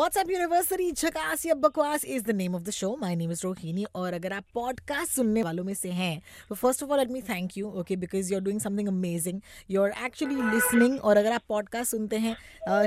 WhatsApp 0.00 0.30
university 0.30 0.90
झकास 0.92 1.44
या 1.46 1.54
बकवास 1.54 2.04
is 2.04 2.22
the 2.24 2.30
name 2.30 2.54
of 2.54 2.62
the 2.64 2.70
show 2.70 2.88
my 3.00 3.16
name 3.16 3.30
is 3.30 3.40
Rohini 3.44 3.84
और 3.94 4.12
अगर 4.14 4.32
आप 4.32 4.44
पॉडकास्ट 4.54 5.12
सुनने 5.12 5.42
वालों 5.42 5.64
में 5.64 5.72
से 5.74 5.90
हैं 5.90 6.22
तो 6.48 6.54
first 6.54 6.82
of 6.82 6.90
all 6.90 6.98
let 6.98 7.10
me 7.10 7.20
thank 7.22 7.56
you 7.58 7.70
okay 7.80 7.96
because 7.96 8.30
you 8.32 8.38
are 8.38 8.44
doing 8.44 8.60
something 8.60 8.88
amazing 8.88 9.40
you 9.70 9.82
are 9.82 9.92
actually 10.04 10.34
listening 10.34 10.98
और 11.00 11.16
अगर 11.16 11.32
आप 11.32 11.42
पॉडकास्ट 11.48 11.90
सुनते 11.90 12.18
हैं 12.18 12.34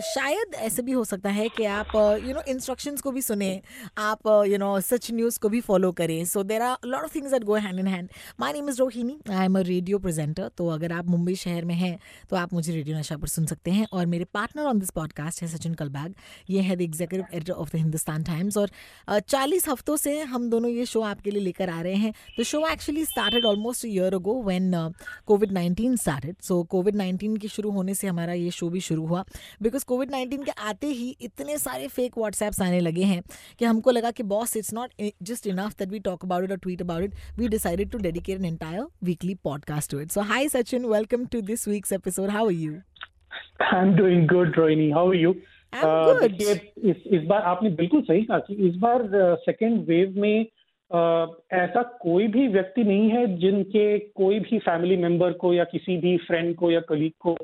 शायद 0.06 0.56
ऐसे 0.56 0.82
भी 0.82 0.92
हो 0.92 1.04
सकता 1.06 1.30
है 1.30 1.48
कि 1.58 1.66
आप 1.66 1.96
यू 2.26 2.34
नो 2.34 2.42
इंस्ट्रक्शंस 2.48 3.02
को 3.02 3.12
भी 3.12 3.22
सुने, 3.22 3.52
आप 3.98 4.28
यू 4.48 4.58
नो 4.58 4.80
सच 4.82 5.12
न्यूज़ 5.12 5.40
को 5.40 5.50
भी 5.50 5.62
फॉलो 5.62 5.92
करें. 5.92 6.26
So 6.26 6.44
there 6.44 6.62
are 6.62 6.88
lot 6.88 7.04
of 7.04 7.16
things 7.16 7.32
that 7.32 7.44
go 7.44 7.56
hand 7.58 7.80
in 7.80 7.88
hand 7.88 8.10
my 8.40 8.54
name 8.54 8.70
is 8.70 8.80
Rohini 8.80 9.18
I 9.30 9.46
am 9.46 9.60
a 9.60 9.62
radio 9.62 10.00
presenter 10.00 10.50
तो 10.58 10.68
अगर 10.70 10.94
आप 10.94 11.10
मुंबई 11.10 11.36
शहर 11.36 11.66
में 11.66 11.76
हैं 11.76 11.98
तो 12.30 12.36
आप 12.36 12.54
मुझे 12.54 12.74
रेडियो 12.74 12.98
नशा 12.98 13.18
पर 13.18 13.28
सुन 13.28 13.46
सकते 13.46 13.72
हैं. 13.72 13.88
और 13.94 14.06
मेरे 14.06 14.26
पार्टनर 14.34 14.66
ऑन 14.66 14.80
दिस 14.80 14.92
पॉडकास्ट 14.92 15.42
है 15.42 15.48
सचिन 15.48 15.74
कलबाग. 15.74 16.14
ये 16.50 16.62
है 16.62 16.76
the 16.76 16.82
executive 17.04 17.38
editor 17.38 17.54
of 17.54 17.70
the 17.72 17.80
Hindustan 17.80 18.24
Times 18.24 18.58
और 18.58 18.70
चालीस 19.28 19.68
हफ्तों 19.70 19.96
से 19.98 20.20
हम 20.34 20.50
दोनों 20.50 20.70
ये 20.72 20.86
शो 20.86 21.02
आपके 21.04 21.32
लिए 21.32 21.42
लेकर 21.42 21.70
आ 21.70 21.82
रहे 21.82 21.96
हैं। 21.96 22.14
The 22.40 22.44
show 22.44 22.66
actually 22.68 23.06
started 23.06 23.46
almost 23.46 23.86
year 23.86 24.14
ago 24.14 24.42
when 24.44 24.72
COVID 25.26 25.52
nineteen 25.52 25.96
started 25.98 26.36
so 26.44 26.62
COVID 26.72 26.96
nineteen 26.96 27.38
के 27.38 27.48
शुरू 27.48 27.72
होने 27.72 27.94
से 27.96 28.08
हमारा 28.08 28.34
ये 28.34 28.52
शो 28.52 28.70
भी 28.70 28.80
शुरू 28.90 29.06
हुआ। 29.08 29.24
बिकॉज़ 29.62 29.86
कोविड 29.88 30.12
नाइन्टीन 30.12 30.44
के 30.44 30.52
आते 30.70 30.88
ही 30.88 31.10
इतने 31.22 31.58
सारे 31.58 31.88
फेक 31.88 32.18
व्हाट्सएप्स 32.18 32.62
आने 32.62 32.80
लगे 32.80 33.04
हैं 33.04 33.22
कि 33.60 33.66
हमको 33.66 33.92
लगा 33.92 34.12
कि 34.12 34.24
boss 34.34 34.56
it's 34.58 34.74
not 34.74 35.12
just 35.24 35.48
enough 35.48 35.78
that 35.80 35.90
we 35.90 36.00
talk 36.08 36.26
about 36.26 36.44
it 36.44 36.52
और 36.52 36.58
tweet 36.58 36.82
about 36.82 37.04
it 37.04 37.16
we 37.40 37.48
decided 37.48 37.92
to 37.92 37.98
dedicate 38.08 38.40
an 38.40 38.46
entire 38.46 38.86
weekly 39.04 39.36
podcast 39.44 39.92
to 39.92 40.00
it 40.00 40.12
so 40.12 40.22
hi 40.34 40.50
Sachin 40.50 40.86
welcome 40.86 41.26
to 41.26 41.42
this 41.52 41.68
week's 41.68 41.94
episode 41.94 42.30
how 42.30 42.50
you 42.50 42.82
I'm 43.76 43.92
doing 43.98 44.26
good, 44.30 44.58
Rohini. 44.58 44.86
How 44.94 45.04
are 45.10 45.20
you? 45.20 45.30
Uh. 45.74 46.22
देखिए, 46.22 46.54
इस 46.92 46.96
इस 47.08 47.24
बार 47.24 47.42
आपने 47.42 47.70
बिल्कुल 47.70 48.02
सही 48.02 48.22
कहा 48.22 48.40
कि 48.40 48.54
इस 48.54 48.76
बार 48.76 49.10
सेकेंड 49.36 49.86
वेव 49.88 50.14
में 50.18 50.46
uh, 50.92 51.28
ऐसा 51.54 51.82
कोई 52.02 52.28
भी 52.28 52.48
व्यक्ति 52.48 52.84
नहीं 52.84 53.10
है 53.10 53.38
जिनके 53.38 54.00
कोई 54.00 54.40
भी 54.40 54.60
फैमिली 54.60 54.98
मेंबर 54.98 55.34
को 55.34 55.54
या 55.54 55.64
किसी 55.64 55.98
भी 55.98 56.18
फ्रेंड 56.18 56.56
को 56.56 56.72
या 56.72 56.80
कलीग 56.80 57.12
को 57.20 57.38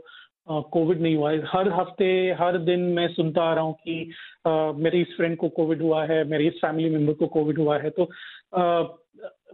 कोविड 0.49 1.01
नहीं 1.01 1.15
हुआ 1.15 1.31
है 1.31 1.39
हर 1.45 1.69
हफ़्ते 1.69 2.35
हर 2.39 2.57
दिन 2.57 2.79
मैं 2.79 3.07
सुनता 3.07 3.41
आ 3.41 3.53
रहा 3.53 3.63
हूँ 3.63 3.73
कि 3.73 4.11
uh, 4.47 4.75
मेरे 4.75 5.01
इस 5.01 5.07
फ्रेंड 5.17 5.37
को 5.37 5.49
कोविड 5.49 5.81
हुआ 5.81 6.05
है 6.05 6.23
मेरे 6.23 6.47
इस 6.47 6.53
फैमिली 6.53 6.89
मेंबर 6.89 7.13
को 7.13 7.27
कोविड 7.27 7.59
हुआ 7.59 7.77
है 7.77 7.89
तो 7.89 8.09
uh, 8.57 8.87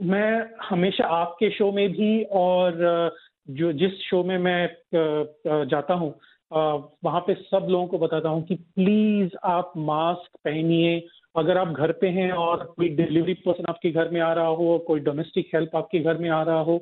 मैं 0.02 0.50
हमेशा 0.70 1.06
आपके 1.06 1.50
शो 1.50 1.72
में 1.72 1.92
भी 1.92 2.24
और 2.24 2.72
uh, 3.12 3.18
जो 3.50 3.74
जिस 3.74 3.92
शो 3.92 4.24
में 4.24 4.38
मैं 4.38 4.68
uh, 4.68 5.28
uh, 5.52 5.70
जाता 5.72 5.94
हूँ 5.94 6.20
वहाँ 6.52 7.22
पे 7.22 7.34
सब 7.34 7.68
लोगों 7.70 7.88
को 7.88 7.98
बताता 7.98 8.30
हूँ 8.30 8.44
कि 8.44 8.56
प्लीज़ 8.56 9.38
आप 9.44 9.74
मास्क 9.78 10.38
पहनिए। 10.44 11.08
अगर 11.36 11.58
आप 11.58 11.68
घर 11.68 11.92
पे 11.92 12.08
हैं 12.08 12.32
और 12.32 12.64
कोई 12.78 12.90
डिलीवरी 12.90 13.34
पर्सन 13.34 13.66
आपके 13.70 13.92
घर 13.92 14.10
में 14.10 14.22
आ 14.22 14.34
रहा 14.34 14.48
हो 14.48 14.78
कोई 14.78 15.00
डोमेस्टिक 15.00 15.50
हेल्प 15.56 15.76
आपके 15.76 16.00
घर 16.00 16.18
में 16.18 16.30
आ 16.30 16.42
रहा 16.44 16.60
हो 16.60 16.78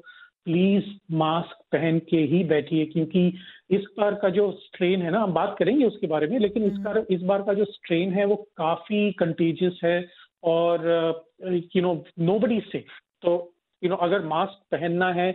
प्लीज़ 0.46 0.84
मास्क 1.12 1.64
पहन 1.72 2.00
के 2.00 2.18
ही 2.18 2.44
बैठिए 2.44 2.86
क्योंकि 2.86 3.28
इस 3.70 3.86
बार 4.00 4.16
का 4.16 4.30
जो 4.30 4.52
स्ट्रेन 4.52 5.02
है 5.02 5.12
ना 5.12 5.20
हम 5.20 5.34
बात 5.34 5.56
करेंगे 5.60 5.86
उसके 5.86 6.08
बारे 6.08 6.28
में 6.28 6.40
लेकिन 6.40 6.64
इस 6.64 6.78
बार 6.78 7.06
इस 7.10 7.22
बार 7.22 7.42
का 7.42 7.54
जो 7.54 7.66
स्ट्रेन 7.66 8.14
है 8.14 8.26
वो 8.26 8.36
काफ़ी 8.58 9.12
कंटेजियस 9.12 9.80
है 9.84 9.98
और 10.44 10.86
यू 11.76 11.82
नो 11.82 12.04
नो 12.20 12.40
बडी 12.40 12.60
से 12.72 12.86
तो 13.22 13.54
यू 13.84 13.90
नो 13.90 13.96
अगर 13.96 14.26
मास्क 14.26 14.62
पहनना 14.72 15.12
है 15.12 15.32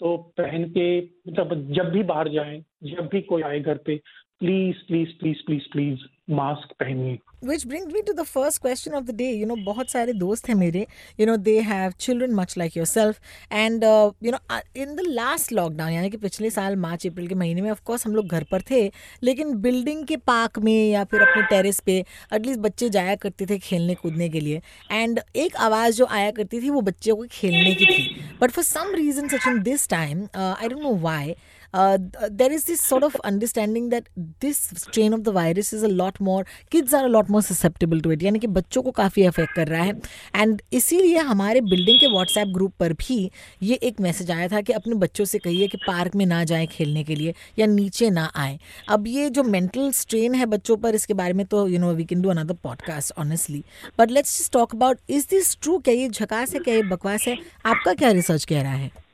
तो 0.00 0.16
पहन 0.16 0.64
के 0.64 1.00
मतलब 1.00 1.72
जब 1.72 1.90
भी 1.90 2.02
बाहर 2.02 2.28
जाएँ, 2.28 2.64
जब 2.84 3.08
भी 3.12 3.20
कोई 3.22 3.42
आए 3.42 3.60
घर 3.60 3.76
पे 3.76 3.96
please 4.40 4.76
please 4.86 5.08
please 5.20 5.38
please 5.46 5.72
please 5.72 5.98
mask 6.30 6.72
पहनिए 6.80 7.18
which 7.48 7.62
brings 7.68 7.92
me 7.92 8.00
to 8.06 8.12
the 8.16 8.24
first 8.30 8.60
question 8.62 8.94
of 8.96 9.04
the 9.08 9.12
day. 9.18 9.28
You 9.34 9.46
know 9.50 9.56
बहुत 9.66 9.90
सारे 9.90 10.12
दोस्त 10.12 10.48
हैं 10.48 10.54
मेरे। 10.54 10.86
You 11.20 11.26
know 11.28 11.36
they 11.44 11.54
have 11.68 11.94
children 12.04 12.34
much 12.38 12.54
like 12.62 12.74
yourself. 12.78 13.20
And 13.60 13.84
uh, 13.84 14.10
you 14.26 14.32
know 14.34 14.40
uh, 14.50 14.60
in 14.82 14.90
the 14.96 15.06
last 15.18 15.54
lockdown 15.58 15.92
यानी 15.92 16.10
कि 16.10 16.16
पिछले 16.16 16.50
साल 16.50 16.76
मार्च 16.76 17.06
अप्रैल 17.06 17.28
के 17.28 17.34
महीने 17.34 17.62
में 17.62 17.70
ऑफ़ 17.70 17.80
कोर्स 17.86 18.06
हम 18.06 18.14
लोग 18.14 18.26
घर 18.26 18.44
पर 18.50 18.62
थे। 18.70 18.80
लेकिन 19.22 19.54
बिल्डिंग 19.60 20.04
के 20.06 20.16
पार्क 20.16 20.58
में 20.58 20.90
या 20.90 21.04
फिर 21.04 21.22
अपने 21.22 21.42
टेरेस 21.50 21.80
पे 21.86 21.96
एटलीस्ट 22.34 22.60
बच्चे 22.60 22.88
जाया 22.90 23.14
करते 23.22 23.46
थे 23.46 23.58
खेलने 23.58 23.94
कूदने 24.02 24.28
के 24.28 24.40
लिए। 24.40 24.60
एंड 24.90 25.20
एक 25.36 25.56
आवाज़ 25.68 25.96
जो 25.96 26.06
आया 26.10 26.30
करती 26.30 26.60
थी 26.62 26.70
वो 26.70 26.80
बच्चों 26.90 27.16
को 27.16 27.26
खेलने 27.30 27.74
की 27.74 27.86
थी। 27.86 28.20
But 28.40 28.50
for 28.50 28.64
some 28.64 28.94
reason 28.94 29.28
such 29.28 29.46
in 29.48 29.62
this 29.62 29.88
time 29.88 30.26
I 30.36 30.68
don't 30.68 30.82
know 30.82 30.94
why 30.98 31.34
uh, 31.74 31.98
there 32.30 32.52
is 32.52 32.64
this 32.64 32.80
sort 32.82 33.02
of 33.02 33.16
understanding 33.24 33.88
that 33.90 34.08
this 34.40 34.58
strain 34.82 35.12
of 35.12 35.24
the 35.24 35.32
virus 35.32 35.72
is 35.72 35.82
a 35.82 35.88
lot 35.88 36.20
more 36.20 36.44
kids 36.70 36.94
are 36.94 37.04
a 37.06 37.12
lot 37.16 37.30
more 37.34 37.42
susceptible 37.42 38.00
to 38.06 38.12
it 38.14 38.22
यानी 38.22 38.38
कि 38.38 38.46
बच्चों 38.46 38.82
को 38.82 38.90
काफ़ी 38.90 39.24
affect 39.24 39.54
कर 39.54 39.68
रहा 39.68 39.82
है। 39.82 39.92
And 40.36 40.62
इसीलिए 40.72 41.18
हमारे 41.18 41.60
बिल्डिंग 41.60 42.00
के 42.00 42.06
व्हाट्सएप 42.12 42.48
ग्रुप 42.48 42.72
पर 42.80 42.92
भी 42.92 43.30
ये 43.62 43.74
एक 43.74 44.00
मैसेज 44.00 44.30
आया 44.30 44.48
था 44.48 44.60
कि 44.60 44.72
अपने 44.72 44.94
बच्चों 44.94 45.24
से 45.24 45.38
कहिए 45.38 45.68
कि 45.68 45.78
पार्क 45.86 46.16
में 46.16 46.26
ना 46.26 46.44
जाएँ 46.44 46.66
खेलने 46.66 47.04
के 47.04 47.14
लिए 47.14 47.34
या 47.58 47.66
नीचे 47.66 48.10
ना 48.10 48.30
आए। 48.36 48.58
अब 48.88 49.06
ये 49.06 49.30
जो 49.30 49.42
मेंटल 49.42 49.90
स्ट्रेन 49.92 50.34
है 50.34 50.46
बच्चों 50.46 50.76
पर 50.76 50.94
इसके 50.94 51.14
बारे 51.14 51.32
में 51.32 51.46
तो 51.46 51.66
you 51.68 51.78
know 51.78 51.92
we 51.94 52.04
can 52.04 52.22
do 52.22 52.28
another 52.28 52.54
podcast 52.54 53.12
honestly 53.18 53.64
but 53.98 54.10
let's 54.10 54.50
talk 54.52 54.74
about 54.74 54.98
is 55.08 55.26
this 55.30 55.56
true 55.62 55.78
क्या 55.78 55.94
ये 55.94 56.08
झकास 56.08 56.54
है? 56.54 56.60
क्या 56.60 56.74
ये 56.74 56.82
बकवास 56.82 57.28
है? 57.28 57.38
आपका 57.66 57.94
क्या 57.94 58.10
रिसर्च 58.10 58.44
कह 58.44 58.62
रहा 58.62 58.72
है? 58.72 59.09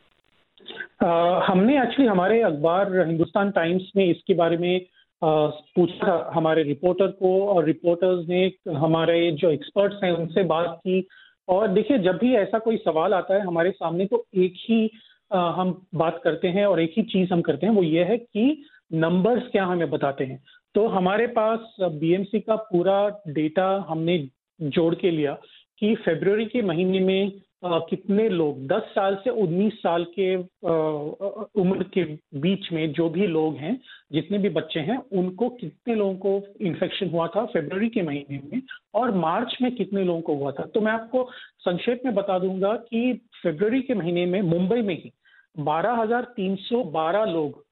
हमने 1.46 1.82
एक्चुअली 1.82 2.06
हमारे 2.06 2.40
अखबार 2.42 2.92
हिंदुस्तान 2.98 3.50
टाइम्स 3.50 3.90
में 3.96 4.04
इसके 4.04 4.34
बारे 4.34 4.56
में 4.56 4.86
पूछा 5.22 6.14
हमारे 6.34 6.62
रिपोर्टर 6.62 7.06
को 7.06 7.30
और 7.46 7.64
रिपोर्टर्स 7.64 8.28
ने 8.28 8.72
हमारे 8.74 9.30
जो 9.32 9.50
एक्सपर्ट्स 9.50 10.02
हैं 10.04 10.12
उनसे 10.12 10.42
बात 10.44 10.76
की। 10.78 11.06
और 11.48 11.68
देखिए 11.68 11.98
जब 11.98 12.18
भी 12.18 12.34
ऐसा 12.34 12.58
कोई 12.58 12.76
सवाल 12.76 13.14
आता 13.14 13.34
है 13.34 13.40
हमारे 13.40 13.70
सामने 13.70 14.06
तो 14.06 14.24
एक 14.34 14.54
ही 14.56 14.86
uh, 14.86 15.52
हम 15.52 15.86
बात 15.94 16.20
करते 16.24 16.48
हैं 16.48 16.66
और 16.66 16.80
एक 16.80 16.94
ही 16.96 17.02
चीज़ 17.02 17.32
हम 17.32 17.42
करते 17.42 17.66
हैं 17.66 17.74
वो 17.74 17.82
ये 17.82 18.04
है 18.04 18.16
कि 18.18 18.64
नंबर्स 18.92 19.42
क्या 19.52 19.64
हमें 19.64 19.90
बताते 19.90 20.24
हैं। 20.24 20.42
तो 20.74 20.86
हमारे 20.88 21.26
पास 21.26 21.76
बीएमसी 21.80 22.40
का 22.40 22.56
पूरा 22.56 23.22
डेटा 23.28 23.86
हमने 23.88 24.18
जोड़ 24.60 24.94
के 24.94 25.10
लिया 25.10 25.36
कि 25.78 25.94
फरवरी 25.94 26.46
के 26.46 26.62
महीने 26.62 27.00
में 27.00 27.32
कितने 27.64 28.28
लोग? 28.28 28.66
10 28.68 28.82
साल 28.94 29.14
से 29.24 29.30
19 29.30 29.72
साल 29.72 30.04
के 30.18 30.36
उम्र 31.60 31.82
के 31.94 32.04
बीच 32.40 32.72
में 32.72 32.92
जो 32.92 33.08
भी 33.10 33.26
लोग 33.26 33.56
हैं 33.56 33.80
जितने 34.12 34.38
भी 34.38 34.48
बच्चे 34.48 34.80
हैं 34.80 34.98
उनको 35.12 35.48
कितने 35.48 35.94
लोगों 35.94 36.14
को 36.14 36.64
इन्फेक्शन 36.66 37.10
हुआ 37.10 37.26
था 37.26 37.44
फरवरी 37.44 37.88
के 37.88 38.02
महीने 38.02 38.40
में 38.52 38.62
और 38.94 39.14
मार्च 39.14 39.56
में 39.62 39.74
कितने 39.76 40.04
लोगों 40.04 40.20
को 40.20 40.34
हुआ 40.34 40.52
था? 40.52 40.64
तो 40.64 40.80
मैं 40.80 40.92
आपको 40.92 41.28
संक्षेप 41.58 42.02
में 42.04 42.14
बता 42.14 42.38
दूँगा 42.38 42.74
कि 42.76 43.12
फरवरी 43.42 43.82
के 43.82 43.94
महीने 43.94 44.26
में 44.26 44.40
मुंबई 44.42 44.82
में 44.82 44.94
ही 44.94 45.12
12,312 45.56 47.24
लोग 47.24 47.64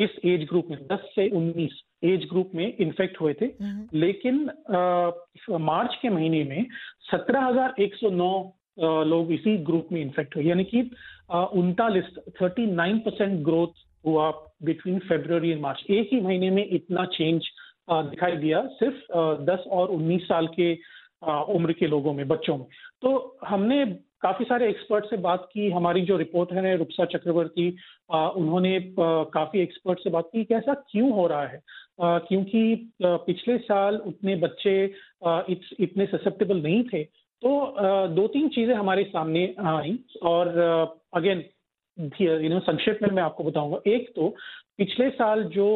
इस 0.00 0.10
एज 0.24 0.44
ग्रुप 0.44 0.66
में 0.70 0.78
10 0.86 1.00
से 1.14 1.28
19 1.30 1.70
एज 2.04 2.24
ग्रुप 2.24 2.50
में 2.54 2.76
इन्फेक्ट 2.76 3.20
हुए 3.20 3.34
थे। 3.34 3.46
लेकिन 3.94 4.48
आ, 4.48 5.10
मार्च 5.58 5.98
के 6.02 6.08
महीने 6.08 6.44
में 6.44 6.66
17,109 7.12 8.52
लोग 8.80 9.32
इसी 9.32 9.56
ग्रुप 9.64 9.88
में 9.92 10.00
इन्फेक्ट 10.00 10.36
हुए। 10.36 10.44
यानी 10.44 10.64
कि 10.64 10.80
उनतालीस 11.30 12.04
थर्टी 12.42 12.66
नाइन 12.66 12.98
परसेंट 12.98 13.40
ग्रोथ 13.44 13.86
हुआ 14.04 14.30
बिटवीन 14.64 14.98
फेब्रवरी 14.98 15.50
एंड 15.50 15.60
मार्च 15.60 15.84
एक 15.90 16.08
ही 16.12 16.20
महीने 16.20 16.50
में 16.50 16.66
इतना 16.66 17.04
चेंज 17.14 17.48
दिखाई 17.90 18.36
दिया 18.36 18.66
सिर्फ़ 18.74 18.96
दस 19.44 19.64
और 19.70 19.88
उन्नीस 19.90 20.22
साल 20.22 20.46
के 20.58 20.72
उम्र 21.54 21.72
के 21.72 21.86
लोगों 21.86 22.12
में, 22.12 22.26
बच्चों 22.28 22.56
में। 22.56 22.66
तो 23.02 23.38
हमने 23.44 23.84
काफ़ी 24.22 24.44
सारे 24.44 24.68
एक्सपर्ट 24.68 25.04
से 25.04 25.16
बात 25.16 25.48
की। 25.52 25.70
हमारी 25.70 26.00
जो 26.02 26.16
रिपोर्टर 26.16 26.64
है, 26.64 26.76
रुपसा 26.76 27.04
चक्रवर्ती 27.04 27.68
उन्होंने 28.10 28.78
काफ़ी 28.98 29.60
एक्सपर्ट 29.60 29.98
से 29.98 30.10
बात 30.10 30.28
की 30.32 30.44
कि 30.44 30.54
ऐसा 30.54 30.74
क्यों 30.90 31.10
हो 31.12 31.26
रहा 31.26 31.46
है? 31.46 31.60
क्योंकि 32.00 32.92
पिछले 33.02 33.56
साल 33.58 33.96
उतने 34.06 34.36
बच्चे 34.36 34.74
इतने 35.80 36.06
ससेप्टेबल 36.06 36.62
नहीं 36.62 36.82
थे। 36.84 37.02
तो 37.42 38.08
दो 38.14 38.26
तीन 38.28 38.48
चीज़ें 38.48 38.74
हमारे 38.74 39.04
सामने 39.06 39.42
आई 39.68 39.98
और 40.22 40.48
अगेन 41.16 41.44
यू 42.20 42.48
नो 42.48 42.60
संक्षेप 42.60 42.98
में 43.02 43.10
मैं 43.10 43.22
आपको 43.22 43.44
बताऊँगा। 43.44 43.78
एक 43.86 44.08
तो 44.16 44.28
पिछले 44.78 45.08
साल 45.10 45.42
जो 45.54 45.68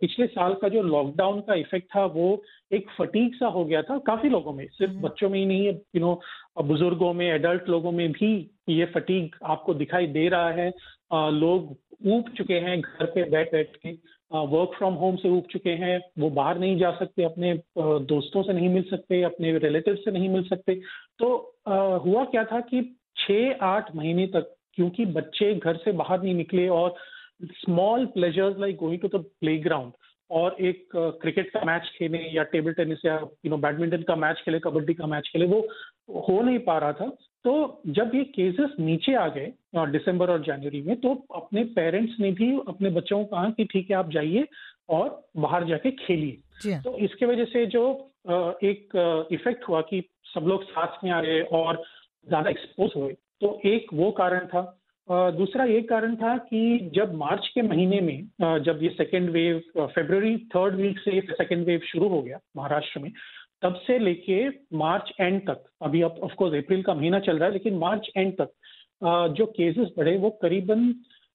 पिछले 0.00 0.26
साल 0.26 0.54
का 0.60 0.68
जो 0.68 0.82
लॉकडाउन 0.82 1.40
का 1.40 1.54
इफ़ेक्ट 1.54 1.88
था 1.94 2.04
वो 2.14 2.42
एक 2.72 2.86
फटीक 2.98 3.34
सा 3.34 3.46
हो 3.46 3.64
गया 3.64 3.82
था 3.82 3.98
काफ़ी 4.06 4.28
लोगों 4.28 4.52
में। 4.52 4.66
सिर्फ़ 4.68 4.92
बच्चों 5.02 5.28
में 5.30 5.38
ही 5.38 5.44
नहीं 5.46 5.66
है 5.66 5.72
यू 5.72 6.00
नो 6.00 6.20
बुज़ुर्गों 6.64 7.12
में 7.12 7.26
एडल्ट 7.26 7.68
लोगों 7.68 7.92
में 7.92 8.10
भी 8.12 8.30
ये 8.68 8.84
फटीक 8.94 9.36
आपको 9.44 9.74
दिखाई 9.74 10.06
दे 10.08 10.28
रहा 10.28 10.50
है। 10.50 10.68
लोग 11.32 11.76
ऊब 12.06 12.28
चुके 12.36 12.54
हैं 12.60 12.80
घर 12.80 13.06
पे 13.06 13.28
बैठ 13.30 13.52
बैठ 13.52 13.76
के। 13.76 13.92
वर्क 14.34 14.70
फ्रॉम 14.78 14.94
होम 14.94 15.16
से 15.16 15.28
उग 15.28 15.46
चुके 15.50 15.70
हैं, 15.70 15.98
वो 16.18 16.30
बाहर 16.30 16.58
नहीं 16.58 16.78
जा 16.78 16.90
सकते, 16.90 17.22
अपने 17.24 17.52
दोस्तों 17.78 18.42
से 18.42 18.52
नहीं 18.52 18.68
मिल 18.68 18.82
सकते, 18.82 19.22
अपने 19.22 19.56
रिलेटिव 19.58 19.94
से 19.94 20.10
नहीं 20.10 20.28
मिल 20.28 20.42
सकते। 20.44 20.74
तो 21.18 21.28
हुआ 22.04 22.24
क्या 22.24 22.44
था 22.44 22.60
कि 22.62 22.82
छः 23.16 23.64
आठ 23.64 23.94
महीने 23.96 24.26
तक, 24.26 24.54
क्योंकि 24.74 25.06
बच्चे 25.08 25.54
घर 25.54 25.76
से 25.76 25.92
बाहर 25.92 26.22
नहीं 26.22 26.34
निकले 26.34 26.68
और 26.68 26.94
small 27.58 28.06
pleasures 28.06 28.58
like 28.58 28.76
going 28.76 29.00
to 29.00 29.08
the 29.08 29.24
playground 29.58 29.92
और 30.30 30.56
एक 30.60 30.88
क्रिकेट 30.94 31.50
का 31.50 31.60
मैच 31.64 31.90
खेले 31.98 32.18
या 32.36 32.42
टेबल 32.52 32.72
टेनिस 32.72 33.04
या 33.04 33.14
यू 33.14 33.50
नो 33.50 33.56
बैडमिंटन 33.58 34.02
का 34.02 34.16
मैच 34.16 34.42
खेले, 34.44 34.58
कबड्डी 34.58 34.94
का 34.94 35.06
मैच 35.06 35.28
खेले, 35.32 35.46
वो 35.46 36.22
हो 36.28 36.40
नहीं 36.42 36.58
पा 36.58 36.78
रहा 36.78 36.92
था। 36.92 37.10
तो 37.44 37.82
जब 37.88 38.10
ये 38.14 38.22
केसेस 38.26 38.70
नीचे 38.80 39.14
आ 39.14 39.26
गए 39.28 39.52
दिसंबर 39.92 40.30
और 40.30 40.42
जनवरी 40.44 40.80
में 40.82 40.94
तो 41.00 41.14
अपने 41.34 41.64
पेरेंट्स 41.74 42.14
ने 42.20 42.30
भी 42.32 42.50
अपने 42.68 42.90
बच्चों 42.90 43.18
को 43.18 43.24
कहा 43.26 43.50
कि 43.50 43.64
ठीक 43.64 43.90
है 43.90 43.96
आप 43.96 44.10
जाइए 44.10 44.46
और 44.88 45.08
बाहर 45.36 45.64
जाके 45.64 45.90
खेलिए। 45.96 46.38
हाँ। 46.64 46.80
तो 46.82 46.96
इसके 46.98 47.26
वजह 47.26 47.44
से 47.44 47.66
जो 47.66 47.84
एक 48.64 48.96
इफ़ेक्ट 49.32 49.68
हुआ 49.68 49.80
कि 49.82 50.02
सब 50.34 50.46
लोग 50.48 50.64
साथ 50.64 51.04
में 51.04 51.10
आ 51.10 51.20
गए 51.20 51.40
और 51.52 51.82
ज़्यादा 52.26 52.50
एक्सपोज 52.50 52.90
हुए। 52.96 53.12
तो 53.40 53.60
एक 53.66 53.92
वो 53.94 54.10
कारण 54.12 54.46
था। 54.46 54.62
दूसरा 55.08 55.64
ये 55.64 55.80
कारण 55.84 56.14
था 56.16 56.36
कि 56.40 56.90
जब 56.94 57.14
मार्च 57.14 57.48
के 57.54 57.62
महीने 57.62 58.00
में 58.00 58.60
जब 58.64 58.82
ये 58.82 58.88
second 58.90 59.28
wave 59.30 59.58
February 59.78 60.36
third 60.54 60.74
week 60.74 60.98
से 60.98 61.20
सेकेंड 61.22 61.66
वेव 61.66 61.80
शुरू 61.86 62.08
हो 62.08 62.20
गया 62.22 62.38
महाराष्ट्र 62.56 63.00
में 63.00 63.10
तब 63.64 63.74
से 63.86 63.98
लेके 63.98 64.48
मार्च 64.78 65.12
एंड 65.20 65.40
तक, 65.40 65.64
अभी 65.82 66.00
अब 66.02 66.18
ऑफकोर्स 66.24 66.54
अप्रैल 66.54 66.82
का 66.82 66.94
महीना 66.94 67.18
चल 67.20 67.38
रहा 67.38 67.46
है, 67.48 67.52
लेकिन 67.52 67.78
मार्च 67.78 68.10
एंड 68.16 68.32
तक 68.40 68.50
जो 69.36 69.46
केसेस 69.46 69.88
बढ़े, 69.98 70.16
वो 70.18 70.30
करीबन 70.42 70.92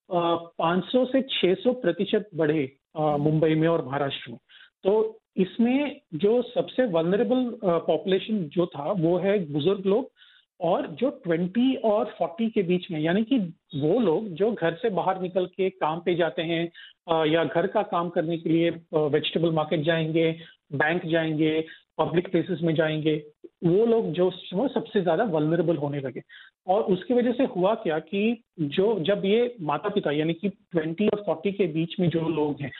500 0.09 1.05
से 1.05 1.21
600 1.31 1.73
प्रतिशत 1.81 2.29
बढ़े 2.35 2.71
मुंबई 2.97 3.55
में 3.55 3.67
और 3.67 3.85
महाराष्ट्र 3.85 4.31
में। 4.31 4.39
तो 4.83 5.19
इसमें 5.37 5.99
जो 6.15 6.41
सबसे 6.43 6.85
वनरेबल 6.91 7.49
पॉपुलेशन 7.63 8.43
जो 8.53 8.65
था, 8.65 8.91
वो 8.91 9.17
है 9.17 9.37
बुज़ुर्ग 9.53 9.85
लोग 9.85 10.11
और 10.59 10.87
जो 10.99 11.09
20 11.27 11.75
और 11.85 12.13
40 12.13 12.49
के 12.53 12.63
बीच 12.63 12.89
में, 12.91 12.99
यानी 12.99 13.23
कि 13.23 13.37
वो 13.75 13.99
लोग 13.99 14.27
जो 14.35 14.51
घर 14.51 14.75
से 14.81 14.89
बाहर 14.89 15.21
निकल 15.21 15.45
के 15.47 15.69
काम 15.69 15.99
पे 16.05 16.15
जाते 16.15 16.41
हैं 16.43 17.25
या 17.25 17.43
घर 17.43 17.67
का 17.67 17.81
काम 17.91 18.09
करने 18.09 18.37
के 18.37 18.49
लिए 18.49 18.69
वेजिटेबल 18.93 19.51
मार्केट 19.51 19.81
जाएँगे 19.83 20.31
बैंक 20.73 21.05
जाएँगे 21.05 21.59
पब्लिक 21.99 22.31
प्लेसेस 22.31 22.59
में 22.63 22.73
जाएँगे, 22.75 23.15
वो 23.65 23.85
लोग 23.85 24.11
जो 24.13 24.29
सबसे 24.69 25.01
ज़्यादा 25.01 25.23
वलनरेबल 25.31 25.77
होने 25.77 25.99
लगे। 25.99 26.21
और 26.67 26.83
उसकी 26.93 27.13
वजह 27.13 27.31
से 27.31 27.43
हुआ 27.55 27.73
क्या 27.77 27.97
कि 28.01 28.43
जो, 28.59 28.99
जब 28.99 29.21
ये 29.25 29.55
माता 29.61 29.89
पिता 29.89 30.11
यानी 30.11 30.33
कि 30.35 30.49
20 30.75 31.09
और 31.09 31.23
40 31.23 31.51
के 31.51 31.67
बीच 31.73 31.95
में 31.99 32.09
जो 32.09 32.27
लोग 32.29 32.61
हैं 32.61 32.71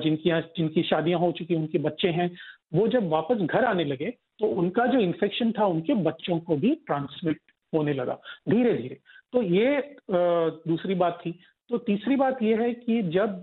जिनकी 0.00 0.28
यहाँ, 0.28 0.40
जिनकी 0.56 0.82
शादियाँ 0.84 1.18
हो 1.20 1.30
चुकी, 1.32 1.54
उनके 1.54 1.78
बच्चे 1.80 2.08
हैं, 2.10 2.30
वो 2.74 2.86
जब 2.88 3.08
वापस 3.08 3.40
घर 3.40 3.64
आने 3.64 3.84
लगे 3.84 4.10
तो 4.40 4.46
उनका 4.52 4.86
जो 4.86 4.98
इन्फेक्शन 5.00 5.52
था, 5.52 5.66
उनके 5.66 5.94
बच्चों 6.02 6.38
को 6.40 6.56
भी 6.56 6.74
ट्रांसमिट 6.86 7.40
होने 7.72 7.92
लगा 7.92 8.18
धीरे 8.48 8.72
धीरे 8.74 8.98
तो 9.32 9.42
ये 9.44 9.96
दूसरी 10.08 10.94
बात 10.96 11.18
थी। 11.20 11.38
तो 11.70 11.78
तीसरी 11.78 12.16
बात 12.16 12.42
यह 12.42 12.60
है 12.60 12.72
कि 12.74 13.02
जब 13.02 13.42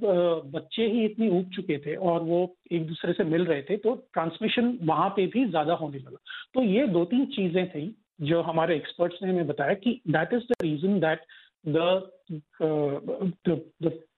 बच्चे 0.54 0.86
ही 0.88 1.06
इतनी 1.06 1.28
उग 1.30 1.50
चुके 1.54 1.78
थे 1.78 1.96
और 2.10 2.22
वो 2.24 2.40
एक 2.72 2.86
दूसरे 2.88 3.14
से 3.14 3.24
मिल 3.24 3.46
रहे 3.46 3.62
थे 3.62 3.78
तो 3.78 3.96
ट्रांसमिशन 4.14 4.78
वहाँ 4.84 5.10
पे 5.10 5.26
भी 5.28 5.46
ज़्यादा 5.46 5.74
होने 5.74 5.98
लगा। 5.98 6.18
तो 6.54 6.64
ये 6.64 6.88
दो 6.88 7.04
तीन 7.06 7.26
चीज़ें 7.26 7.68
थी 7.70 7.96
जो 8.22 8.42
हमारे 8.42 8.76
एक्सपर्ट्स 8.76 9.24
ने 9.24 9.30
हमें 9.30 9.48
बताया 9.48 9.74
कि 9.84 10.00
that 10.08 10.34
is 10.34 10.44
the 10.44 10.62
reason 10.62 11.00
that 11.00 11.26
the 11.68 12.04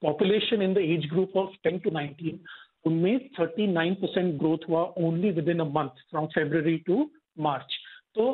population 0.01 0.61
in 0.61 0.73
the 0.73 0.77
age 0.77 1.09
group 1.09 1.37
of 1.37 1.55
ten 1.63 1.79
to 1.79 1.91
nineteen 1.91 2.39
उनमें 2.85 3.29
39 3.39 3.95
परसेंट 3.95 4.33
ग्रोथ 4.39 4.69
हुआ 4.69 4.81
only 4.99 5.29
within 5.49 5.59
a 5.59 5.69
month 5.71 6.03
from 6.09 6.25
February 6.25 6.77
to 6.87 7.09
March 7.39 7.77
तो 8.15 8.25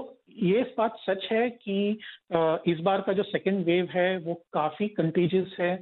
ये 0.41 0.61
बात 0.77 0.97
सच 0.99 1.27
है 1.31 1.49
कि 1.49 1.77
इस 2.71 2.79
बार 2.79 3.01
का 3.01 3.13
जो 3.13 3.23
सेकेंड 3.23 3.63
वेव 3.65 3.87
है 3.91 4.17
वो 4.17 4.33
काफ़ी 4.53 4.87
कंटेजियस 4.87 5.55
है 5.59 5.73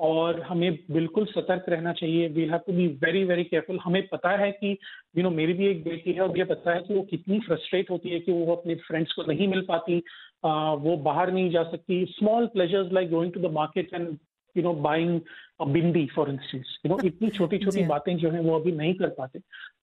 और 0.00 0.40
हमें 0.42 0.78
बिल्कुल 0.90 1.24
सतर्क 1.24 1.64
रहना 1.68 1.92
चाहिए। 1.92 2.28
We 2.28 2.44
have 2.46 2.58
to 2.66 2.72
be 2.72 2.86
very 3.04 3.24
very 3.24 3.44
careful 3.44 3.78
हमें 3.84 4.06
पता 4.08 4.30
है 4.36 4.50
कि 4.52 4.76
यू 5.16 5.22
नो 5.22 5.30
मेरी 5.30 5.52
भी 5.52 5.66
एक 5.66 5.82
बेटी 5.84 6.12
है 6.12 6.20
और 6.20 6.28
मुझे 6.28 6.44
पता 6.44 6.74
है 6.74 6.82
कि 6.82 6.94
वो 6.94 7.02
कितनी 7.02 7.40
फ्रस्ट्रेट 7.40 7.90
होती 7.90 8.10
है 8.10 8.20
कि 8.20 8.32
वो 8.32 8.54
अपने 8.56 8.74
फ्रेंड्स 8.86 9.12
को 9.12 9.22
नहीं 9.22 9.48
मिल 9.48 9.60
पाती। 9.68 10.02
आ, 10.44 10.72
वो 10.72 10.96
बाहर 10.96 11.32
नहीं 11.32 11.50
जा 11.50 11.62
सकती। 11.62 12.04
Small 12.10 12.46
pleasures 12.46 12.92
like 12.92 13.10
going 13.10 13.32
to 13.32 13.40
the 13.40 13.52
market 13.52 13.94
and 13.94 14.16
you 14.56 14.62
know 14.62 14.72
buying 14.82 15.20
a 15.60 15.64
bindi 15.64 16.06
for 16.06 16.30
instance 16.30 16.78
you 16.86 16.92
know 16.92 16.98
इतनी 17.06 17.30
छोटी 17.30 17.58
छोटी 17.58 17.86
बातें 17.86 18.16
जो 18.16 18.30
है 18.30 18.40
वो 18.40 18.58
अभी 18.60 18.72
नहीं 18.72 18.94
कर 18.94 19.08
पाते। 19.18 19.38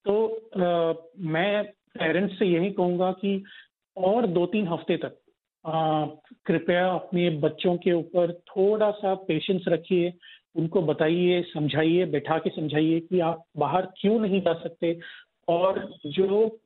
तो 0.06 0.28
आ, 0.58 0.94
मैं 1.32 1.64
पेरेंट्स 2.00 2.38
से 2.40 2.46
यही 2.46 2.70
कहूँगा 2.72 3.12
कि 3.12 3.44
और 3.98 4.28
दो 4.28 4.46
तीन 4.46 4.68
हफ़्ते 4.68 4.98
तक 4.98 5.20
कृपया 6.46 6.88
अपने 6.88 7.30
बच्चों 7.40 7.76
के 7.78 7.92
ऊपर 7.94 8.32
थोड़ा 8.50 8.90
सा 8.92 9.14
पेशेंस 9.28 9.66
रखिए 9.68 10.14
उनको 10.56 10.82
बताइए 10.82 11.42
समझाइए 11.44 12.06
बैठा 12.06 12.38
के 12.38 12.50
समझाइए 12.50 13.00
कि 13.00 13.20
आप 13.20 13.44
बाहर 13.58 13.86
क्यों 13.98 14.20
नहीं 14.20 14.42
जा 14.42 14.54
सकते 14.54 14.98
और 15.48 15.80
जो 16.08 16.60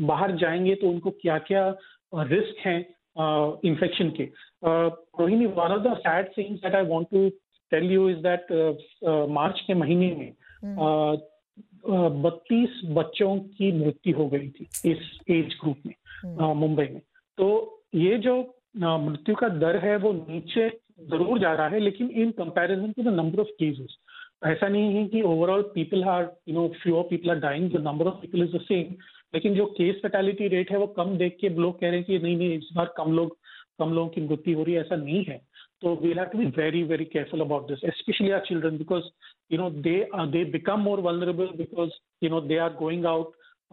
बाहर 0.00 0.36
जाएँगे 0.36 0.74
तो 0.74 0.88
उनको 0.88 1.10
क्या 1.10 1.38
क्या 1.38 1.68
रिस्क 2.12 2.66
हैं 2.66 2.78
इन्फेक्शन 3.64 4.10
के 4.10 4.28
Rohini 4.64 5.46
one 5.46 5.72
of 5.72 5.82
the 5.82 5.96
sad 5.96 6.28
things 6.36 6.60
that 6.60 6.74
I 6.74 6.86
want 6.86 7.06
to 7.10 7.28
tell 7.72 7.90
you 7.92 8.08
is 8.08 8.18
that 8.18 8.52
March 9.30 9.60
के 9.66 9.74
महीने 9.74 10.14
में 10.14 10.32
हम्म। 10.64 11.16
बत्तीस 12.22 12.80
बच्चों 12.90 13.38
की 13.38 13.70
मृत्यु 13.72 14.16
हो 14.16 14.26
गई 14.28 14.48
थी 14.50 14.66
इस 14.84 15.18
एज 15.30 15.56
ग्रुप 15.60 15.82
में। 15.86 15.94
मुंबई 16.24 16.84
में। 16.92 17.00
तो 17.38 17.48
ये 17.94 18.18
जो 18.18 18.36
मृत्यु 18.76 19.34
का 19.34 19.48
दर 19.48 19.76
है 19.84 19.96
वो 19.96 20.12
नीचे 20.12 20.68
ज़रूर 21.10 21.38
जा 21.38 21.52
रहा 21.52 21.68
है 21.68 21.80
लेकिन 21.80 22.10
in 22.22 22.30
comparison 22.38 22.92
to 22.92 23.02
the 23.02 23.14
number 23.14 23.40
of 23.40 23.48
cases 23.60 23.96
ऐसा 24.46 24.68
नहीं 24.68 24.94
है 24.94 25.06
कि 25.08 25.22
overall 25.22 25.62
people 25.74 26.04
are 26.04 26.30
you 26.48 26.54
know 26.54 26.68
few 26.82 27.02
people 27.10 27.30
are 27.30 27.38
dying 27.40 27.70
the 27.72 27.80
number 27.86 28.06
of 28.06 28.20
people 28.20 28.42
is 28.42 28.56
the 28.56 28.60
same 28.60 28.94
लेकिन 29.34 29.54
जो 29.54 29.66
केस 29.78 30.00
फैटेलिटी 30.02 30.48
रेट 30.48 30.70
है 30.70 30.78
वो 30.78 30.86
कम 30.96 31.16
देख 31.18 31.36
के 31.40 31.48
लोग 31.48 31.80
कह 31.80 31.88
रहे 31.88 31.96
हैं 31.96 32.04
कि 32.04 32.18
नहीं 32.18 32.36
नहीं 32.36 32.58
इस 32.58 32.68
बार 32.76 32.92
कम 32.96 33.12
लोग 33.12 33.36
कम 33.78 33.92
लोगों 33.94 34.08
की 34.08 34.20
मृत्यु 34.20 34.56
हो 34.56 34.62
रही 34.64 34.74
है 34.74 34.80
ऐसा 34.80 34.96
नहीं 34.96 35.24
है। 35.24 35.40
तो 35.82 35.94
we 36.02 36.12
have 36.14 36.30
to 36.32 36.38
be 36.38 36.46
very, 36.58 36.82
very 36.82 37.04
careful 37.04 37.42
about 37.42 37.66
this, 37.68 37.82
especially 37.84 38.32
our 38.32 38.44
children, 38.44 38.78
because 38.78 39.08
you 39.50 39.58
know 39.58 39.68
they 39.86 39.96
uh, 40.18 40.24
they 40.26 40.44
become 40.44 40.80
more 40.80 41.00
vulnerable 41.06 41.50
because 41.56 41.92
you 42.22 42.30
know 42.30 42.40
they 42.40 42.58
are 42.58 42.70
going 42.78 43.04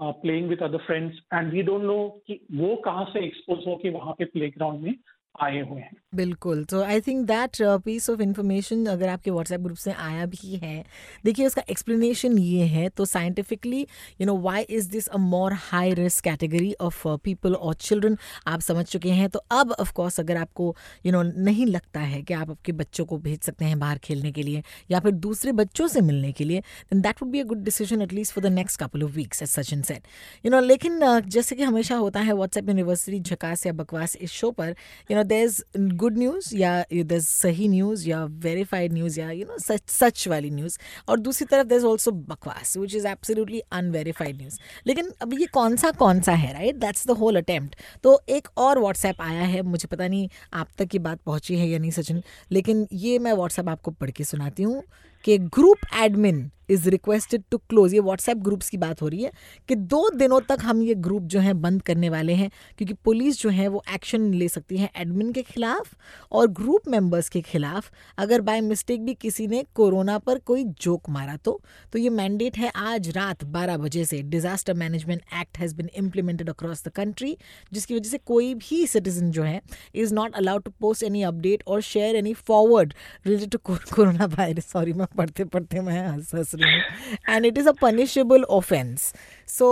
out 0.02 0.10
uh, 0.10 0.22
playing 0.22 0.48
with 0.48 0.62
other 0.62 0.80
friends, 0.88 1.12
and 1.32 1.54
we 1.54 1.62
don't 1.62 1.84
know 1.84 2.10
कि 2.28 2.48
वो 2.52 2.76
कहाँ 2.76 3.06
से 3.06 3.20
expose 3.20 3.68
हो 3.68 3.76
के 3.76 3.90
वहाँ 3.90 4.14
पे 4.14 4.26
playground 4.26 4.84
में 4.84 4.96
आए 5.36 5.60
हुए 5.62 5.82
हैं। 5.82 5.92
बिल्कुल। 6.16 6.64
तो 6.64 6.82
I 6.84 7.02
think 7.02 7.26
that 7.28 7.58
piece 7.86 8.10
of 8.10 8.22
information 8.22 8.86
अगर 8.86 9.10
आपके 9.10 9.32
व्हाट्सएप 9.32 9.62
ग्रुप 9.62 9.78
से 9.78 9.92
आया 9.92 10.26
भी 10.26 10.56
है 10.56 10.84
देखिए 11.26 11.46
उसका 11.46 11.62
एक्सप्लेनेशन 11.70 12.38
ये 12.38 12.66
है 12.66 12.90
तो 12.90 13.06
scientifically 13.06 13.80
you 14.22 14.28
know 14.28 14.38
why 14.38 14.62
is 14.62 14.90
this 14.90 15.08
a 15.08 15.18
more 15.18 15.54
high 15.54 15.94
risk 15.94 16.24
category 16.24 16.74
of 16.82 17.02
people 17.24 17.56
और 17.56 17.74
चिल्ड्रन 17.74 18.18
आप 18.48 18.60
समझ 18.60 18.86
चुके 18.86 19.10
हैं 19.10 19.30
तो 19.30 19.40
अब 19.52 19.72
ऑफ़ 19.72 19.94
कोर्स 19.94 20.20
अगर 20.20 20.38
आपको 20.38 20.76
यू 21.06 21.12
you 21.12 21.24
नो 21.24 21.24
know, 21.24 21.38
नहीं 21.40 21.66
लगता 21.66 22.00
है 22.00 22.22
कि 22.22 22.34
आप 22.34 22.50
आपके 22.50 22.72
बच्चों 22.74 23.06
को 23.06 23.18
भेज 23.18 23.40
सकते 23.42 23.66
हैं 23.66 23.80
बाहर 23.80 23.98
खेलने 23.98 24.32
के 24.32 24.44
लिए 24.44 24.64
या 24.92 25.00
फिर 25.00 25.12
दूसरे 25.12 25.52
बच्चों 25.54 25.88
से 25.88 26.02
मिलने 26.02 26.32
के 26.32 26.44
लिए 26.44 26.60
then 26.60 27.02
that 27.02 27.22
would 27.22 27.32
be 27.32 27.40
a 27.40 27.46
good 27.46 27.64
decision 27.64 28.02
at least 28.02 28.34
for 28.34 28.44
the 28.44 28.54
next 28.54 28.80
couple 28.80 29.04
of 29.04 29.12
weeks 29.12 29.42
as 29.44 29.50
Sachin 29.50 29.82
said 29.82 30.08
you 30.46 30.52
know 30.52 30.60
लेकिन 30.60 31.00
uh, 31.00 31.20
जैसे 31.28 31.56
कि 31.56 31.64
हमेशा 31.64 31.96
होता 31.96 32.20
है 32.20 32.34
व्हाट्सएप 32.34 32.70
यूनिवर्सिटी 32.70 33.20
झकास 33.22 33.66
या 33.66 33.74
बकवास 33.74 34.16
इस 34.16 34.32
शो 34.32 34.52
पर 34.52 34.76
you 35.12 35.18
know 35.18 35.23
there 35.24 35.88
good 35.96 36.18
news 36.18 36.56
या 36.58 36.74
दर 36.94 37.20
सही 37.20 37.68
न्यूज़ 37.68 38.08
या 38.10 38.24
वेरीफाइड 38.44 38.94
न्यूज़ 38.94 39.20
या 39.20 39.30
यू 39.32 39.46
नो 39.46 39.58
सच 39.60 39.90
सच 39.90 40.28
वाली 40.28 40.50
न्यूज़ 40.52 40.78
और 41.08 41.20
दूसरी 41.20 41.46
तरफ़ 41.46 41.68
देर 41.68 41.78
इज़ 41.78 41.86
ऑल्सो 41.86 42.12
बकवास 42.12 42.76
which 42.78 42.96
is 42.96 43.08
absolutely 43.08 43.62
unverified 43.72 44.38
news 44.38 44.60
लेकिन 44.88 45.12
अब 45.22 45.34
ये 45.34 45.46
कौन 45.54 45.76
सा 45.76 45.92
कौन 46.00 46.22
सा 46.22 46.34
है 46.36 46.54
right 46.54 46.76
that's 46.78 47.08
the 47.08 47.18
whole 47.18 47.38
attempt 47.38 47.76
तो 48.04 48.20
एक 48.30 48.48
और 48.58 48.80
व्हाट्सएप 48.80 49.22
आया 49.22 49.44
है 49.46 49.62
मुझे 49.68 49.88
पता 49.88 50.08
नहीं 50.08 50.28
आप 50.54 50.68
तक 50.78 50.88
की 50.88 51.00
बात 51.02 51.22
पहुँची 51.26 51.58
है 51.58 51.68
या 51.70 51.80
नहीं 51.80 51.92
सचिन 51.92 52.22
लेकिन 52.52 52.88
ये 53.00 53.18
मैं 53.20 53.34
व्हाट्सएप 53.34 53.70
आपको 53.70 53.92
पढ़ 53.94 54.12
के 54.12 54.24
सुनाती 54.26 54.64
हूँ 54.64 54.84
कि 55.24 55.38
group 55.38 55.78
admin 55.96 56.50
is 56.70 56.90
requested 56.90 57.44
to 57.52 57.58
close 57.58 57.94
ये 57.94 58.00
व्हाट्सएप 58.00 58.38
ग्रुप्स 58.38 58.70
की 58.70 58.78
बात 58.78 59.02
हो 59.02 59.08
रही 59.08 59.24
है 59.24 59.32
कि 59.70 59.76
दो 59.76 60.10
दिनों 60.10 60.40
तक 60.40 60.58
हम 60.62 60.82
ये 60.82 60.94
ग्रुप 60.96 61.24
जो 61.24 61.40
है 61.40 61.54
बंद 61.54 61.82
करने 61.82 62.10
वाले 62.10 62.34
हैं 62.34 62.50
क्योंकि 62.78 62.94
पुलिस 63.06 63.42
जो 63.42 63.50
है 63.50 63.68
वो 63.68 63.84
एक्शन 63.94 64.34
ले 64.34 64.48
सकती 64.48 64.78
है 64.78 64.90
एडमिन 64.98 65.32
के 65.32 65.42
खिलाफ 65.42 65.96
और 66.32 66.48
ग्रुप 66.48 66.88
मेंबर्स 66.88 67.30
के 67.30 67.42
खिलाफ। 67.42 67.92
अगर 68.18 68.42
बाय 68.42 68.62
मिस्टेक 68.62 69.04
भी 69.06 69.14
किसी 69.14 69.48
ने 69.48 69.64
कोरोना 69.76 70.18
पर 70.18 70.40
कोई 70.40 70.64
जोक 70.64 71.10
मारा 71.10 71.36
तो 71.36 71.60
तो 71.94 72.00
ये 72.00 72.10
मैंडेट 72.10 72.58
है 72.58 72.72
आज 72.76 73.10
रात 73.10 73.44
12 73.46 73.78
बजे 73.78 74.06
से। 74.06 74.22
Disaster 74.22 74.74
management 74.74 75.22
act 75.42 75.58
has 75.58 75.76
been 75.76 75.90
implemented 75.96 76.50
across 76.50 76.84
the 76.86 76.90
country 76.90 77.36
जिसकी 77.74 77.96
वजह 77.96 78.10
से 78.10 78.18
कोई 78.18 78.54
भी 78.56 78.86
सिटीजन 78.88 79.32
जो 79.32 79.44
है 79.44 79.62
is 79.96 80.14
not 80.14 80.36
allowed 80.36 80.64
to 80.64 80.72
post 80.80 81.04
any 81.04 81.24
update 81.24 81.64
और 81.68 81.82
share 81.82 82.16
any 82.16 82.34
forward 82.34 82.94
related 83.26 83.50
to 83.50 83.58
corona 83.96 84.26
virus 84.38 84.72
sorry 84.72 84.94
मैं 84.94 85.08
पढ़ते 85.18 85.44
पढ़ते 85.46 85.82
मैं 85.82 86.00
हंस 86.08 86.34
हंस 86.36 86.52
रही 86.56 86.74
हूँ। 86.74 87.18
And 87.30 87.46
it 87.46 87.58
is 87.58 87.70
a 87.70 87.72
punishable 87.82 88.44
offence 88.52 89.14
so 89.48 89.68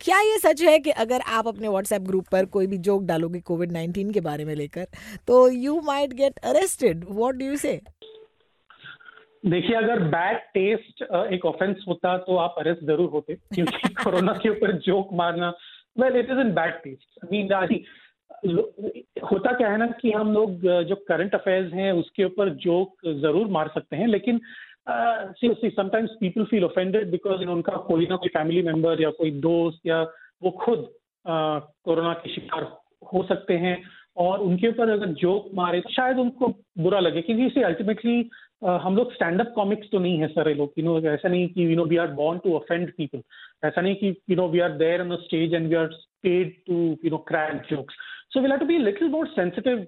क्या 0.00 0.20
ये 0.20 0.38
सच 0.38 0.62
है 0.62 0.78
कि 0.78 0.90
अगर 1.04 1.20
आप 1.38 1.48
अपने 1.48 1.68
व्हाट्सएप 1.68 2.02
ग्रुप 2.02 2.28
पर 2.32 2.44
कोई 2.56 2.66
भी 2.66 2.78
जोक 2.88 3.02
डालोगे 3.04 3.40
कोविड 3.40 3.72
नाइन्टीन 3.72 4.10
के 4.12 4.20
बारे 4.20 4.44
में 4.44 4.54
लेकर 4.54 4.86
तो 5.26 5.48
you 5.48 5.80
might 5.86 6.12
get 6.12 6.38
arrested 6.44 7.04
what 7.10 7.34
do 7.34 7.46
you 7.46 7.56
say 7.56 7.80
देखिए 9.44 9.76
अगर 9.76 10.00
बैड 10.08 10.36
टेस्ट 10.54 11.02
एक 11.32 11.44
ऑफेंस 11.44 11.84
होता 11.88 12.16
तो 12.18 12.36
आप 12.36 12.54
अरेस्ट 12.58 12.84
ज़रूर 12.86 13.10
होते 13.10 13.34
क्योंकि 13.54 13.88
कोरोना 14.02 14.32
के 14.32 14.48
ऊपर 14.48 14.72
जोक 14.86 15.08
मारना 15.14 15.52
well 16.00 16.16
it 16.16 16.30
is 16.30 16.40
in 16.40 16.52
bad 16.54 16.72
taste 16.84 17.24
I 17.24 17.28
mean 17.30 17.46
होता 19.24 19.52
क्या 19.52 19.68
है 19.70 19.76
ना 19.76 19.86
कि 20.00 20.10
हम 20.12 20.32
लोग, 20.32 20.60
जो 20.60 20.94
करंट 21.08 21.34
अफेयर्स 21.34 21.72
हैं, 21.72 21.92
उसके 21.92 22.24
ऊपर 22.24 22.48
जोक 22.64 23.06
ज़रूर 23.20 23.46
मार 23.48 23.68
सकते 23.74 23.96
हैं, 23.96 24.06
लेकिन 24.06 24.40
sometimes 24.88 26.10
people 26.20 26.44
feel 26.44 26.64
offended 26.64 27.10
because 27.10 27.44
उनका 27.46 27.76
कोई 27.88 28.06
ना 28.10 28.16
कोई 28.16 28.28
फैमिली 28.28 28.62
मेंबर 28.62 29.00
या 29.02 29.10
कोई 29.10 29.30
दोस्त 29.40 29.86
या 29.86 30.02
वो 30.42 30.50
खुद 30.64 30.88
कोरोना 31.24 32.12
के 32.14 32.34
शिकार 32.34 32.62
हो 33.12 33.22
सकते 33.22 33.54
हैं 33.58 33.76
और 34.16 34.40
उनके 34.40 34.68
ऊपर 34.68 34.90
अगर 34.90 35.06
जोक 35.22 35.50
मारे 35.54 35.80
तो 35.80 35.90
शायद 35.90 36.18
उनको 36.18 36.48
बुरा 36.78 37.00
लगे 37.00 37.22
क्योंकि 37.22 37.46
इसे 37.46 37.62
अल्टीमेटली 37.62 38.30
हम 38.64 38.96
लोग 38.96 39.12
स्टैंड 39.14 39.40
अप 39.40 39.52
कॉमिक्स 39.54 39.88
तो 39.92 39.98
नहीं 39.98 40.18
है 40.18 40.28
सारे 40.28 40.54
लोग 40.54 40.72
यू 40.78 40.84
नो 40.84 40.98
ऐसा 41.08 41.28
नहीं 41.28 41.48
कि 41.48 41.70
you 41.70 41.76
know 41.76 41.84
we 41.84 41.96
are 41.96 42.10
born 42.20 42.38
to 42.38 42.54
offend 42.56 42.92
people 42.92 43.22
ऐसा 43.64 43.80
नहीं 43.80 43.94
कि 43.94 44.14
you 44.30 44.36
know 44.36 44.48
we 44.48 44.60
are 44.60 44.76
there 44.78 45.00
on 45.00 45.16
stage 45.16 45.54
and 45.54 45.68
we 45.68 45.74
are 45.74 45.86
paid 46.22 46.54
to 46.66 46.74
you 47.04 47.10
know 47.10 47.18
crack 47.28 47.62
jokes 47.70 47.94
so 48.36 48.40
we 48.40 48.48
have 48.50 48.58
to 48.58 48.66
be 48.66 48.78
little 48.78 49.08
more 49.08 49.26
sensitive 49.26 49.86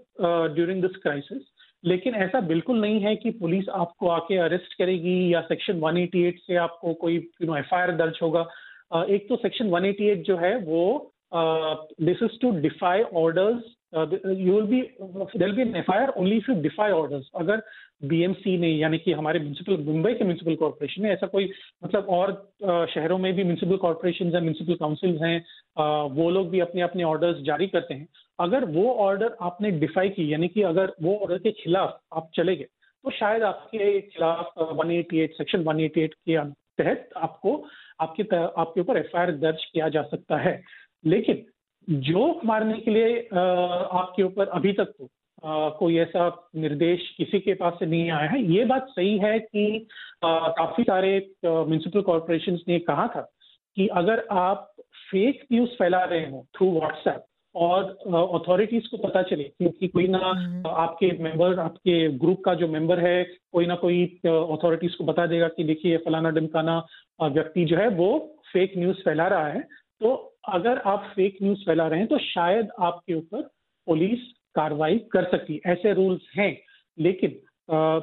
during 0.55 0.83
this 0.83 0.97
crisis 0.97 1.43
लेकिन 1.85 2.15
ऐसा 2.15 2.41
बिल्कुल 2.41 2.81
नहीं 2.81 3.01
है 3.01 3.17
कि 3.17 3.31
police 3.31 3.69
आपको 3.69 4.09
आके 4.09 4.37
अरेस्ट 4.37 4.75
करेगी 4.75 5.35
या 5.35 5.41
सेक्शन 5.41 5.81
188 5.81 6.39
से 6.47 6.57
आपको 6.57 6.95
कोई 6.95 7.15
यू 7.15 7.47
नो 7.47 7.57
एफ़ 7.57 7.75
दर्ज 7.75 8.19
होगा। 8.23 8.47
Uh, 8.97 9.05
एक 9.05 9.29
तो 9.29 9.37
सेक्शन 9.37 9.71
188 9.71 10.15
जो 10.15 10.37
है 10.37 10.59
वो 10.59 11.13
this 12.01 12.23
is 12.23 12.41
to 12.41 12.51
defy 12.51 13.03
orders 13.03 13.63
you 13.93 14.55
will 14.55 14.67
be 14.67 14.81
there 15.39 15.53
be 15.53 15.63
F 15.79 15.91
I 15.93 15.99
R 15.99 16.09
only 16.11 16.37
if 16.37 16.51
you 16.51 16.61
defy 16.63 16.91
orders 16.93 17.31
अगर 17.37 17.63
बीएमसी 18.05 18.57
ने, 18.59 18.69
यानी 18.71 18.99
कि 18.99 19.13
हमारे 19.13 19.39
म्यूनसिपल 19.41 19.77
मुंबई 19.85 20.13
के 20.15 20.25
म्यूनसिपल 20.25 20.55
कॉरपोरेशन 20.57 21.03
ने 21.03 21.11
ऐसा 21.13 21.27
कोई 21.27 21.51
मतलब 21.85 22.09
और 22.09 22.33
शहरों 22.91 23.19
में 23.19 23.33
भी 23.35 23.45
म्यूनसिपल 23.45 23.77
कॉरपोरेशन 23.77 24.35
हैं 24.35 24.41
म्यूनसिपल 24.41 24.75
काउंसिल 24.75 25.19
हैं 25.23 25.39
वो 26.15 26.31
लोग 26.31 26.51
भी 26.51 26.61
अपने 26.61 26.83
अपने 26.83 27.03
ऑर्डर्स 27.05 27.43
जारी 27.45 27.67
करते 27.67 27.95
हैं। 27.95 28.07
अगर 28.39 28.65
वो 28.67 28.93
ऑर्डर 28.97 29.37
आपने 29.43 29.71
डिफाई 29.81 30.09
की, 30.09 30.33
यानी 30.33 30.49
कि 30.49 30.63
अगर 30.65 30.93
वो 31.03 31.17
ऑर्डर 31.17 31.39
के 31.39 31.51
खिलाफ 31.63 31.99
आप 32.13 32.31
चले 32.35 32.57
गए 32.57 32.67
तो 33.05 33.11
शायद 33.11 33.43
आपके 33.43 34.01
खिलाफ 34.03 34.53
188 34.61 35.33
सेक्शन 35.33 35.65
188 35.65 36.15
के 36.29 36.39
तहत 36.79 37.09
आपको, 37.17 37.65
आपके 38.01 38.23
आपके 38.37 38.81
ऊपर 38.81 38.97
एफ़ 38.97 39.17
दर्ज 39.33 39.65
किया 39.65 39.89
जा 39.89 40.03
सकता 40.05 40.37
है। 40.39 40.61
लेकिन 41.05 41.45
जोक 41.89 42.45
मारने 42.45 42.79
के 42.79 42.91
लिए 42.91 43.19
आपके 43.33 44.23
ऊपर 44.23 44.47
अभी 44.51 44.73
तक 44.73 44.93
तो 44.99 45.09
कोई 45.79 45.97
ऐसा 45.99 46.29
निर्देश 46.57 47.09
किसी 47.17 47.39
के 47.41 47.55
पास 47.55 47.75
से 47.79 47.87
नहीं 47.87 48.11
आया 48.11 48.31
है 48.31 48.43
ये 48.47 48.65
बात 48.65 48.87
सही 48.91 49.17
है 49.19 49.39
कि 49.39 49.87
काफ़ी 50.25 50.85
सारे 50.85 51.17
म्यूनसिपल 51.45 52.01
कॉरपोरेशन 52.01 52.59
ने 52.69 52.79
कहा 52.81 53.07
था 53.07 53.21
कि 53.77 53.87
अगर 53.97 54.27
आप 54.39 54.73
फेक 55.11 55.47
न्यूज़ 55.53 55.71
फैला 55.71 56.03
रहे 56.05 56.31
हो 56.31 56.45
थ्रू 56.57 56.71
व्हाट्सएप 56.73 57.25
और 57.55 57.85
अथॉरिटीज 58.35 58.87
को 58.87 58.97
पता 58.97 59.23
चले 59.23 59.45
क्योंकि 59.45 59.89
कोई 59.89 60.07
ना 60.09 60.19
हम्म। 60.19 60.71
आपके 60.71 61.11
मेंबर 61.23 61.59
आपके 61.59 62.09
ग्रुप 62.19 62.43
का 62.45 62.55
जो 62.55 62.69
मेंबर 62.69 63.01
है 63.01 63.23
कोई 63.53 63.67
ना 63.67 63.75
कोई 63.77 64.05
अथॉरिटीज 64.27 64.95
को 64.95 65.05
बता 65.05 65.27
देगा 65.27 65.49
कि 65.49 65.65
देखिए 65.65 65.97
फलाना 65.97 66.31
डिमकाना 66.31 66.79
व्यक्ति 67.21 67.65
जो 67.65 67.77
है 67.77 67.89
वो 67.97 68.11
फेक 68.53 68.73
न्यूज़ 68.77 68.97
फैला 68.97 69.27
रहा 69.27 69.47
है 69.47 69.67
तो 70.01 70.15
अगर 70.49 70.79
आप 70.87 71.13
फेक 71.17 71.39
न्यूज़ 71.43 71.65
फैला 71.67 71.87
रहे 71.87 71.99
हैं 71.99 72.09
तो 72.09 72.19
शायद 72.19 72.69
आपके 72.81 73.15
ऊपर 73.15 73.43
पुलिस 73.87 74.21
कार्रवाई 74.55 74.99
कर 75.13 75.25
सकती 75.31 75.61
ऐसे 75.67 75.93
रूल्स 75.95 76.31
हैं 76.37 76.57
लेकिन 76.99 77.31
आ, 77.75 77.99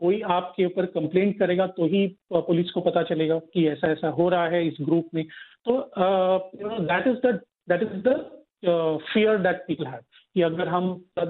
कोई 0.00 0.20
आपके 0.20 0.64
ऊपर 0.64 0.86
कंप्लेंट 0.86 1.38
करेगा 1.38 1.66
तो 1.66 1.86
ही 1.86 2.06
पुलिस 2.32 2.70
को 2.70 2.80
पता 2.80 3.02
चलेगा 3.02 3.38
कि 3.54 3.66
ऐसा 3.68 3.90
ऐसा 3.92 4.08
हो 4.08 4.28
रहा 4.28 4.48
है 4.48 4.66
इस 4.66 4.76
ग्रुप 4.80 5.08
में। 5.14 5.24
तो 5.68 5.78
that 6.80 7.06
is 7.06 7.26
that 7.26 7.82
is 7.82 8.02
the 8.08 8.14
fear 9.12 9.38
that 9.38 9.64
people 9.66 9.86
have 9.86 10.00
कि 10.34 10.42
अगर 10.42 10.68
हम 10.68 10.88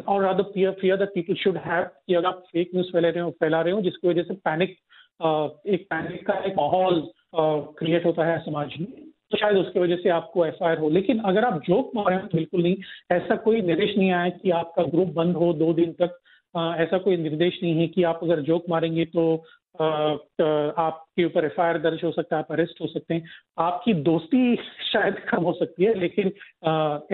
और 0.08 0.42
fear 0.42 0.70
fear 0.80 0.96
that 0.96 1.08
people 1.14 1.34
should 1.34 1.56
have 1.56 1.84
कि 2.06 2.14
अगर 2.14 2.26
आप 2.26 2.42
फेक 2.52 2.70
न्यूज़ 2.74 2.92
फैला 2.92 3.08
रहे 3.08 3.22
हो 3.22 3.30
फैला 3.30 3.60
रहे 3.60 3.72
हो 3.72 3.80
जिसकी 3.80 4.08
वजह 4.08 4.22
से 4.22 4.34
पैनिक 4.34 4.76
एक 5.66 5.86
पैनिक 5.90 6.26
का 6.26 6.38
एक 6.46 6.54
माहौल 6.56 7.00
क्रिएट 7.34 8.04
होता 8.06 8.24
है 8.24 8.38
समाज 8.38 8.74
में। 8.80 9.07
तो 9.32 9.38
शायद 9.38 9.56
उसकी 9.56 9.80
वजह 9.80 9.96
से 9.96 10.08
आपको 10.10 10.44
एफआईआर 10.46 10.78
हो। 10.78 10.88
लेकिन 10.90 11.18
अगर 11.26 11.44
आप 11.44 11.60
जोक 11.62 11.90
मार 11.96 12.12
हैं 12.12 12.20
तो 12.22 12.36
बिल्कुल 12.36 12.62
नहीं। 12.62 12.76
ऐसा 13.12 13.36
कोई 13.38 13.60
निर्देश 13.62 13.96
नहीं 13.98 14.10
आया 14.12 14.28
कि 14.32 14.50
आपका 14.58 14.82
ग्रुप 14.86 15.08
बंद 15.14 15.36
हो 15.36 15.52
दो 15.54 15.72
दिन 15.74 15.92
तक। 16.00 16.18
आ, 16.54 16.74
ऐसा 16.76 16.98
कोई 16.98 17.16
निर्देश 17.18 17.58
नहीं 17.62 17.74
है 17.80 17.86
कि 17.88 18.02
आप 18.04 18.20
अगर 18.22 18.40
जोक 18.42 18.64
मारेंगे 18.70 19.04
तो 19.06 19.34
आपके 19.78 21.24
ऊपर 21.24 21.44
एफआईआर 21.44 21.78
दर्ज 21.80 22.00
हो 22.04 22.10
सकता 22.12 22.36
है 22.36 22.42
आप 22.42 22.52
अरेस्ट 22.52 22.80
हो 22.80 22.86
सकते 22.86 23.14
हैं। 23.14 23.28
आपकी 23.58 23.92
दोस्ती 24.06 24.56
शायद 24.92 25.18
कम 25.28 25.42
हो 25.44 25.52
सकती 25.52 25.84
है 25.84 25.92
लेकिन 25.98 26.26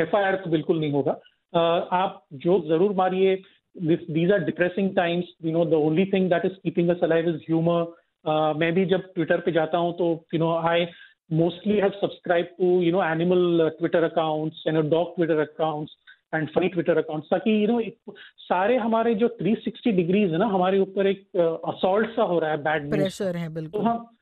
एफआईआर 0.02 0.37
तो 0.44 0.50
बिल्कुल 0.50 0.78
नहीं 0.80 0.92
होगा। 0.92 1.18
आ, 1.52 1.61
आप 1.61 2.25
जोक 2.35 2.66
ज़रूर 2.68 2.92
मारिए। 2.94 3.37
These 3.76 4.33
are 4.33 4.44
depressing 4.44 4.94
times 4.97 5.35
you 5.44 5.52
know 5.52 5.64
the 5.64 5.75
only 5.83 6.04
thing 6.06 6.28
that 6.30 6.44
is 6.44 6.52
keeping 6.64 6.90
us 6.90 7.00
alive 7.02 7.28
is 7.28 7.37
humour 7.49 8.54
मैं 8.59 8.73
भी 8.75 8.85
जब 8.87 9.12
ट्विटर 9.14 9.40
पे 9.40 9.52
जाता 9.52 9.78
हूँ 9.78 9.92
तो 9.99 10.06
you 10.35 10.40
know 10.40 10.50
I 10.68 10.85
mostly 11.31 11.81
have 11.81 11.93
subscribed 12.00 12.50
to 12.61 12.81
you 12.81 12.93
know 12.93 13.02
animal 13.02 13.62
uh, 13.62 13.71
Twitter 13.71 14.04
accounts 14.04 14.57
and 14.66 14.76
you 14.76 14.83
know, 14.83 14.90
dog 14.90 15.14
Twitter 15.16 15.40
accounts 15.40 15.93
and 16.35 16.49
funny 16.49 16.69
Twitter 16.69 16.99
accounts 16.99 17.28
ताकि 17.28 17.64
you 17.64 17.66
know 17.69 17.81
सारे 18.38 18.76
हमारे 18.76 19.14
जो 19.14 19.28
360 19.43 19.93
डिग्रीज 19.93 20.33
है 20.33 20.38
ना 20.38 20.47
हमारे 20.47 20.78
ऊपर 20.78 21.07
एक 21.07 21.26
असॉल्ट 21.69 22.11
uh, 22.11 22.16
सा 22.16 22.23
हो 22.23 22.38
रहा 22.38 22.50
है 22.50 22.62
बैड 22.62 22.90
प्रेशर 22.90 23.37
है 23.37 23.54
बिल्कुल। 23.54 23.81
तो 23.81 23.87
हम 23.87 24.16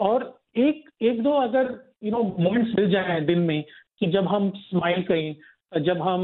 और 0.00 0.40
एक 0.56 0.90
एक 1.02 1.22
दो 1.22 1.30
अगर 1.30 1.90
यू 2.04 2.10
नो 2.10 2.22
मोमेंट्स 2.38 2.74
मिल 2.78 2.90
जाए 2.90 3.20
दिन 3.20 3.38
में 3.38 3.64
कि 3.98 4.06
जब 4.06 4.24
हम 4.24 4.52
स्माइल 4.56 5.02
करें 5.02 5.36
जब 5.72 6.00
हम 6.02 6.22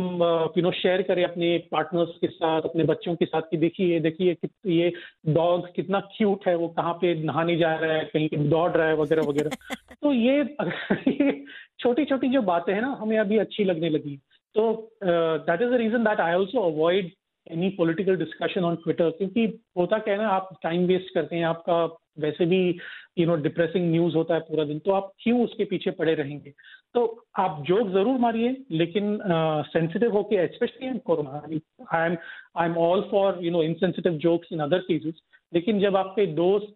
यू 0.56 0.62
नो 0.62 0.70
शेयर 0.70 1.02
करें 1.02 1.24
अपने 1.24 1.58
पार्टनर्स 1.72 2.08
के 2.20 2.26
साथ 2.26 2.62
अपने 2.62 2.84
बच्चों 2.84 3.14
के 3.14 3.24
साथ 3.24 3.42
कि 3.42 3.56
देखिए 3.56 4.00
देखिए 4.00 4.36
ये 4.66 4.92
डॉग 5.26 5.74
कितना 5.74 6.00
क्यूट 6.00 6.46
है 6.48 6.54
वो 6.56 6.68
कहाँ 6.68 6.94
पे 6.94 7.14
नहाने 7.14 7.56
जा 7.56 7.74
रहा 7.74 7.92
है 7.92 8.04
कहीं 8.04 8.28
दौड़ 8.48 8.70
रहा 8.70 8.88
है 8.88 8.96
वगैरह 8.96 9.22
वगैरह। 9.22 9.50
तो 10.02 10.12
ये 10.12 10.40
ये 11.08 11.44
छोटी 11.80 12.04
छोटी 12.04 12.28
जो 12.28 12.42
बातें 12.42 12.74
हैं 12.74 12.80
ना 12.80 12.88
हमें 13.00 13.18
अभी 13.18 13.38
अच्छी 13.38 13.64
लगने 13.64 13.90
लगी। 13.90 14.16
तो 14.54 14.92
that 15.04 15.62
is 15.62 15.70
the 15.70 15.74
reason 15.74 16.04
that 16.04 16.20
I 16.20 16.34
also 16.34 16.60
avoid 16.72 17.10
any 17.50 17.68
political 17.68 18.16
discussion 18.16 18.64
on 18.64 18.76
Twitter 18.76 19.10
क्योंकि 19.10 19.46
होता 19.78 19.98
क्या 19.98 20.14
है 20.14 20.20
ना 20.22 20.28
आप 20.28 20.48
टाइम 20.62 20.86
वेस्ट 20.86 21.14
करते 21.14 21.36
हैं 21.36 21.44
आपका 21.44 21.84
वैसे 22.20 22.46
भी 22.46 22.78
यू 23.18 23.26
नो 23.26 23.36
डिप्रेसिंग 23.36 23.90
न्यूज़ 23.90 24.14
होता 24.14 24.34
है 24.34 24.40
पूरा 24.40 24.64
दिन 24.64 24.78
तो 24.78 24.92
आप 24.92 25.12
क्यों 25.22 25.44
उसके 25.44 25.64
पीछे 25.64 25.90
पड़े 25.90 26.14
रहेंगे? 26.14 26.52
तो 26.96 27.02
आप 27.38 27.62
जोक 27.66 27.88
ज़रूर 27.90 28.18
मारिए, 28.18 28.50
लेकिन 28.72 29.18
सेंसिटिव 29.66 30.12
होके 30.12 30.46
specially 30.48 30.86
in 30.86 30.98
corona 31.06 31.40
I 31.94 32.06
am 32.06 32.16
I 32.58 32.66
am 32.66 32.76
all 32.80 33.00
for 33.10 33.38
you 33.44 33.50
know 33.50 33.62
insensitive 33.62 34.12
jokes 34.18 34.52
in 34.52 34.60
other 34.60 34.78
cases 34.86 35.20
लेकिन 35.52 35.80
जब 35.80 35.96
आपके 35.96 36.26
दोस्त 36.34 36.74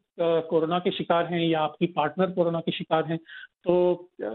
कोरोना 0.50 0.78
के 0.78 0.90
शिकार 0.90 1.26
हैं 1.26 1.40
या 1.40 1.60
आपकी 1.60 1.86
पार्टनर 1.96 2.30
कोरोना 2.30 2.60
के 2.60 2.72
शिकार 2.72 3.04
हैं 3.04 3.18
तो 3.64 3.72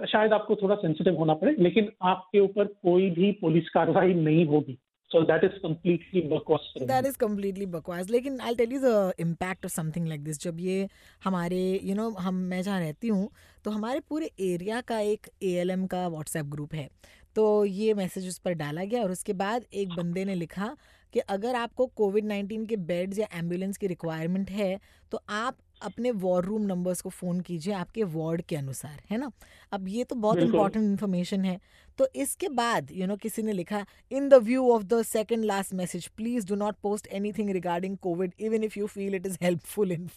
शायद 0.08 0.34
आपको 0.34 0.56
थोड़ा 0.56 0.76
सेंसिटिव 0.76 1.16
होना 1.16 1.34
पड़े, 1.34 1.56
लेकिन 1.60 1.92
आपके 2.04 2.40
ऊपर 2.40 2.66
कोई 2.66 3.10
भी 3.12 3.32
पुलिस 3.42 3.70
कार्रवाई 3.70 4.14
नहीं 4.14 4.46
होगी। 4.46 4.78
So 5.12 5.24
that 5.24 5.44
is 5.44 5.54
completely 5.62 6.22
bakwas. 6.24 6.64
That 6.88 7.06
is 7.06 7.18
completely 7.18 7.66
bakwas. 7.66 8.10
लेकिन 8.10 8.40
I'll 8.42 8.56
tell 8.56 8.72
you 8.76 8.80
the 8.80 9.14
impact 9.20 9.66
of 9.66 9.72
something 9.72 10.08
like 10.12 10.24
this. 10.24 10.40
जब 10.40 10.60
ये 10.60 10.88
हमारे 11.24 11.60
you 11.84 11.96
know 11.96 12.10
हम 12.20 12.36
मैं 12.52 12.62
जहाँ 12.62 12.80
रहती 12.80 13.08
हूँ 13.08 13.30
तो 13.66 13.72
हमारे 13.72 14.00
पूरे 14.10 14.32
एरिया 14.54 14.82
का 14.82 15.00
एक 15.00 15.30
ए 15.44 15.88
का 15.92 16.08
व्हाट्सएप 16.08 16.46
ग्रुप 16.46 16.74
है 16.74 16.90
तो 17.36 17.44
ये 17.66 17.94
मैसेज 17.94 18.28
उस 18.28 18.38
पर 18.40 18.54
डाला 18.54 18.84
गया 18.84 19.02
और 19.04 19.12
उसके 19.12 19.34
बाद 19.34 19.66
एक 19.74 19.96
बंदे 19.96 20.26
ने 20.26 20.36
लिखा 20.36 20.76
कि 21.14 21.20
अगर 21.20 21.56
आपको 21.56 21.86
कोविड 21.86 22.26
नाइन्टीन 22.26 22.66
के 22.66 22.76
बेड्स 22.76 23.20
या 23.20 23.28
एंबुलेंस 23.34 23.78
की 23.78 23.88
रिक्वायरमेंट 23.88 24.52
है 24.52 24.80
तो 25.12 25.22
आप 25.30 25.58
अपने 25.82 26.12
वॉर 26.12 26.46
रूम 26.46 26.62
नंबर्स 26.62 27.02
को 27.02 27.10
फ़ोन 27.10 27.40
कीजिए 27.42 27.74
आपके 27.74 28.04
वार्ड 28.04 28.42
के 28.42 28.56
अनुसार 28.56 29.02
है 29.12 29.18
ना? 29.18 29.32
अब 29.72 29.88
ये 29.88 30.04
तो 30.04 30.16
बहुत 30.16 30.38
इंपॉर्टेंट 30.38 30.86
इन्फॉर्मेशन 30.86 31.46
है। 31.46 31.60
तो 31.98 32.08
इसके 32.16 32.48
बाद 32.50 32.92
यू 32.92 32.98
you 32.98 33.08
नो 33.08 33.14
know, 33.14 33.24
किसी 33.24 33.42
ने 33.42 33.52
लिखा 33.52 33.86
in 34.12 34.30
the 34.30 34.34
view 34.34 34.70
of 34.72 34.84
the 34.84 35.02
second 35.02 35.46
last 35.46 35.74
message 35.74 36.08
please 36.08 36.48
do 36.48 36.56
not 36.56 36.76
post 36.84 37.08
anything 37.08 37.50
regarding 37.50 37.98
COVID 37.98 38.34
even 38.40 38.64
if 38.64 38.80
you 38.80 38.88
feel 38.88 39.16
it 39.16 39.26
is 39.26 39.38
helpful 39.42 39.92
in 39.92 40.10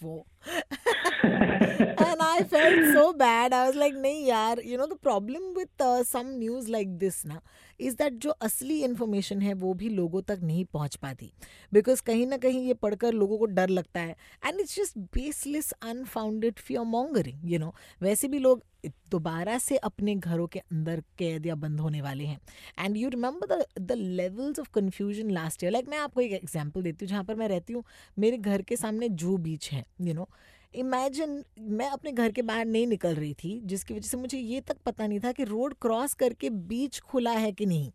and 1.99 2.08
I 2.39 2.45
felt 2.45 2.85
so 2.95 3.13
bad. 3.13 3.53
I 3.53 3.67
was 3.69 3.77
like, 3.77 3.95
नहीं 3.95 4.27
यार, 4.27 4.61
you 4.65 4.77
know 4.79 4.87
the 4.87 4.97
problem 4.97 5.47
with 5.55 5.81
uh, 5.81 6.05
some 6.05 6.29
news 6.39 6.69
like 6.69 6.99
this 6.99 7.25
ना 7.27 7.41
is 7.81 7.97
that 7.97 8.13
जो 8.23 8.31
असली 8.43 8.79
information 8.85 9.41
है 9.43 9.53
वो 9.55 9.73
भी 9.75 9.89
लोगों 9.89 10.23
तक 10.29 10.39
नहीं 10.43 10.65
पहुँच 10.73 10.97
पाती। 11.03 11.31
बिकॉज़ 11.73 12.03
कहीं 12.07 12.27
ना 12.27 12.37
कहीं 12.37 12.67
ये 12.67 12.75
पढ़कर 12.75 13.13
लोगों 13.13 13.39
को 13.39 13.47
डर 13.47 13.69
लगता 13.69 14.01
है। 14.01 14.17
And 14.45 14.61
it's 14.61 14.77
just 14.77 14.99
baseless 15.15 15.71
unfounded 15.83 16.59
fear 16.59 16.83
mongering 16.87 17.51
you 17.53 17.59
know 17.59 17.75
वैसे 18.03 18.29
भी 18.29 18.39
लोग 18.39 18.63
दोबारा 19.11 19.59
से 19.59 19.77
अपने 19.77 20.15
घरों 20.15 20.47
के 20.47 20.59
अंदर 20.59 21.03
कैद 21.19 21.47
या 21.47 21.55
बंद 21.57 21.81
होने 21.81 22.03
वाले 22.03 22.25
हैं। 22.25 22.39
And 22.79 22.97
you 22.97 23.09
remember 23.09 23.55
the 23.55 23.65
the 23.81 23.93
levels 23.93 24.59
of 24.61 24.69
confusion 24.75 25.31
last 25.31 25.65
year 25.65 25.73
like 25.73 25.89
मैं 25.89 25.99
आपको 25.99 26.21
एक 26.21 26.33
एग्ज़ाम्पल 26.33 26.83
देती 26.83 27.05
हूँ 27.05 27.11
जहाँ 27.11 27.25
पर 27.25 27.35
मैं 27.35 27.49
रहती 27.49 27.73
हूँ 27.73 27.85
मेरे 28.19 28.39
घर 28.39 28.63
के 28.63 28.77
सामने 28.77 29.09
जू 29.09 29.37
बीच 29.49 29.71
है 29.73 29.85
यू 30.01 30.15
नो 30.15 30.29
इमेजिन 30.75 31.43
मैं 31.77 31.89
अपने 31.91 32.11
घर 32.13 32.28
के 32.31 32.43
बाहर 32.43 32.65
नहीं 32.67 32.87
निकल 32.87 33.15
रही 33.15 33.33
थी, 33.35 33.61
जिसकी 33.65 33.95
वजह 33.95 34.09
से 34.09 34.17
मुझे 34.17 34.39
ये 34.39 34.61
तक 34.61 34.77
पता 34.87 35.07
नहीं 35.07 35.21
था 35.21 35.33
कि 35.33 35.45
रोड 35.45 35.75
क्रॉस 35.83 36.15
करके 36.15 36.51
बीच 36.51 37.01
खुला 37.01 37.31
है 37.33 37.53
कि 37.53 37.67
नहीं 37.67 37.91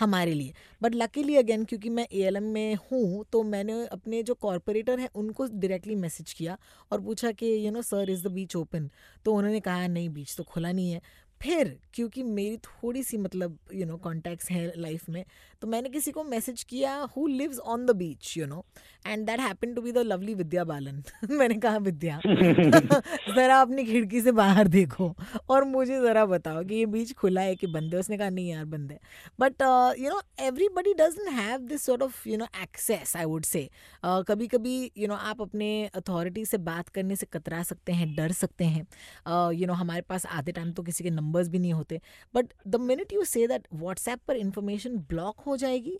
हमारे 0.00 0.34
लिए। 0.34 0.52
बट 0.82 0.94
लकीली 0.94 1.36
अगेन 1.36 1.64
क्योंकि 1.64 1.88
मैं 1.90 2.06
ए 2.06 2.30
में 2.40 2.74
हूँ 2.82 3.24
तो 3.32 3.42
मैंने 3.44 3.84
अपने 3.86 4.22
जो 4.22 4.34
कॉरपोरेटर 4.36 5.00
हैं, 5.00 5.08
उनको 5.14 5.46
डायरेक्टली 5.46 5.94
मैसेज 5.96 6.32
किया 6.32 6.58
और 6.92 7.00
पूछा 7.00 7.32
कि 7.32 7.46
you 7.66 7.72
know 7.72 7.82
sir 7.82 8.10
is 8.10 8.26
the 8.28 8.32
beach 8.32 8.56
open 8.56 8.90
तो 9.24 9.34
उन्होंने 9.34 9.60
कहा, 9.60 9.86
नहीं 9.86 10.08
बीच 10.08 10.36
तो 10.36 10.42
खुला 10.44 10.72
नहीं 10.72 10.92
है। 10.92 11.00
फिर 11.42 11.80
क्योंकि 11.94 12.22
मेरी 12.22 12.56
थोड़ी 12.56 13.02
सी 13.02 13.16
मतलब 13.16 13.58
यू 13.74 13.86
नो 13.86 13.96
कॉन्टैक्ट्स 13.96 14.50
हैं 14.50 14.72
लाइफ 14.76 15.08
में 15.08 15.24
तो 15.60 15.66
मैंने 15.66 15.88
किसी 15.88 16.10
को 16.12 16.24
मैसेज 16.24 16.62
किया 16.62 16.94
who 17.16 17.26
lives 17.26 17.58
on 17.58 17.86
the 17.86 17.90
beach 17.90 18.36
you 18.36 18.46
know 18.46 18.64
and 19.06 19.26
that 19.26 19.40
happen 19.40 19.74
to 19.74 19.82
be 19.82 19.92
the 19.92 19.98
lovely 19.98 20.34
Vidya 20.34 20.64
Balan 20.64 21.02
मैंने 21.30 21.54
कहा 21.54 21.76
विद्या 21.76 22.20
ज़रा 22.26 23.60
अपनी 23.60 23.84
खिड़की 23.84 24.20
से 24.20 24.32
बाहर 24.32 24.68
देखो 24.68 25.16
और 25.48 25.64
मुझे 25.64 26.00
ज़रा 26.00 26.26
बताओ 26.26 26.64
कि 26.64 26.74
ये 26.74 26.86
बीच 26.86 27.14
खुला 27.14 27.40
है 27.40 27.56
कि 27.56 27.66
बंद 27.66 27.94
है? 27.94 28.00
उसने 28.00 28.18
कहा 28.18 28.28
नहीं 28.28 28.48
यार 28.48 28.64
बंद 28.64 28.92
है. 28.92 28.98
But 29.40 29.62
you 29.98 30.10
know 30.10 30.22
everybody 30.40 30.94
doesn't 30.94 31.28
have 31.28 31.60
this 31.60 31.82
sort 31.82 32.02
of 32.02 32.28
you 32.28 32.36
know 32.36 32.46
access 32.62 33.16
I 33.16 33.24
would 33.24 33.44
say 33.44 33.70
कभी 34.04 34.46
कभी 34.46 34.92
यू 34.98 35.08
नो 35.08 35.14
आप 35.14 35.42
अपने 35.42 35.86
अथॉरिटी 35.86 36.44
से 36.44 36.58
बात 36.58 36.88
करने 36.88 37.16
से 37.16 37.26
कतरा 37.26 37.62
सकते 37.62 37.92
हैं 37.92 38.16
डर 38.16 38.32
सकते 38.32 38.64
हैं। 38.64 38.80
You 38.80 38.82
uh, 38.82 38.86
know 39.26 39.52
you 39.52 39.66
know, 39.66 39.74
हमारे 39.74 40.00
पास 40.00 40.26
आधे 40.26 40.52
टाइम 40.52 40.72
तो 40.72 40.82
किसी 40.82 41.04
के 41.04 41.10
नंबर्स 41.28 41.48
भी 41.48 41.58
नहीं 41.58 41.72
होते। 41.72 42.00
But 42.34 42.52
the 42.68 42.76
minute 42.82 43.12
you 43.12 43.24
say 43.26 43.46
that 43.46 43.66
WhatsApp 43.74 44.20
पर 44.28 44.36
इंफॉर्मेशन 44.36 44.96
ब्लॉक 45.10 45.40
हो 45.46 45.56
जाएगी 45.56 45.96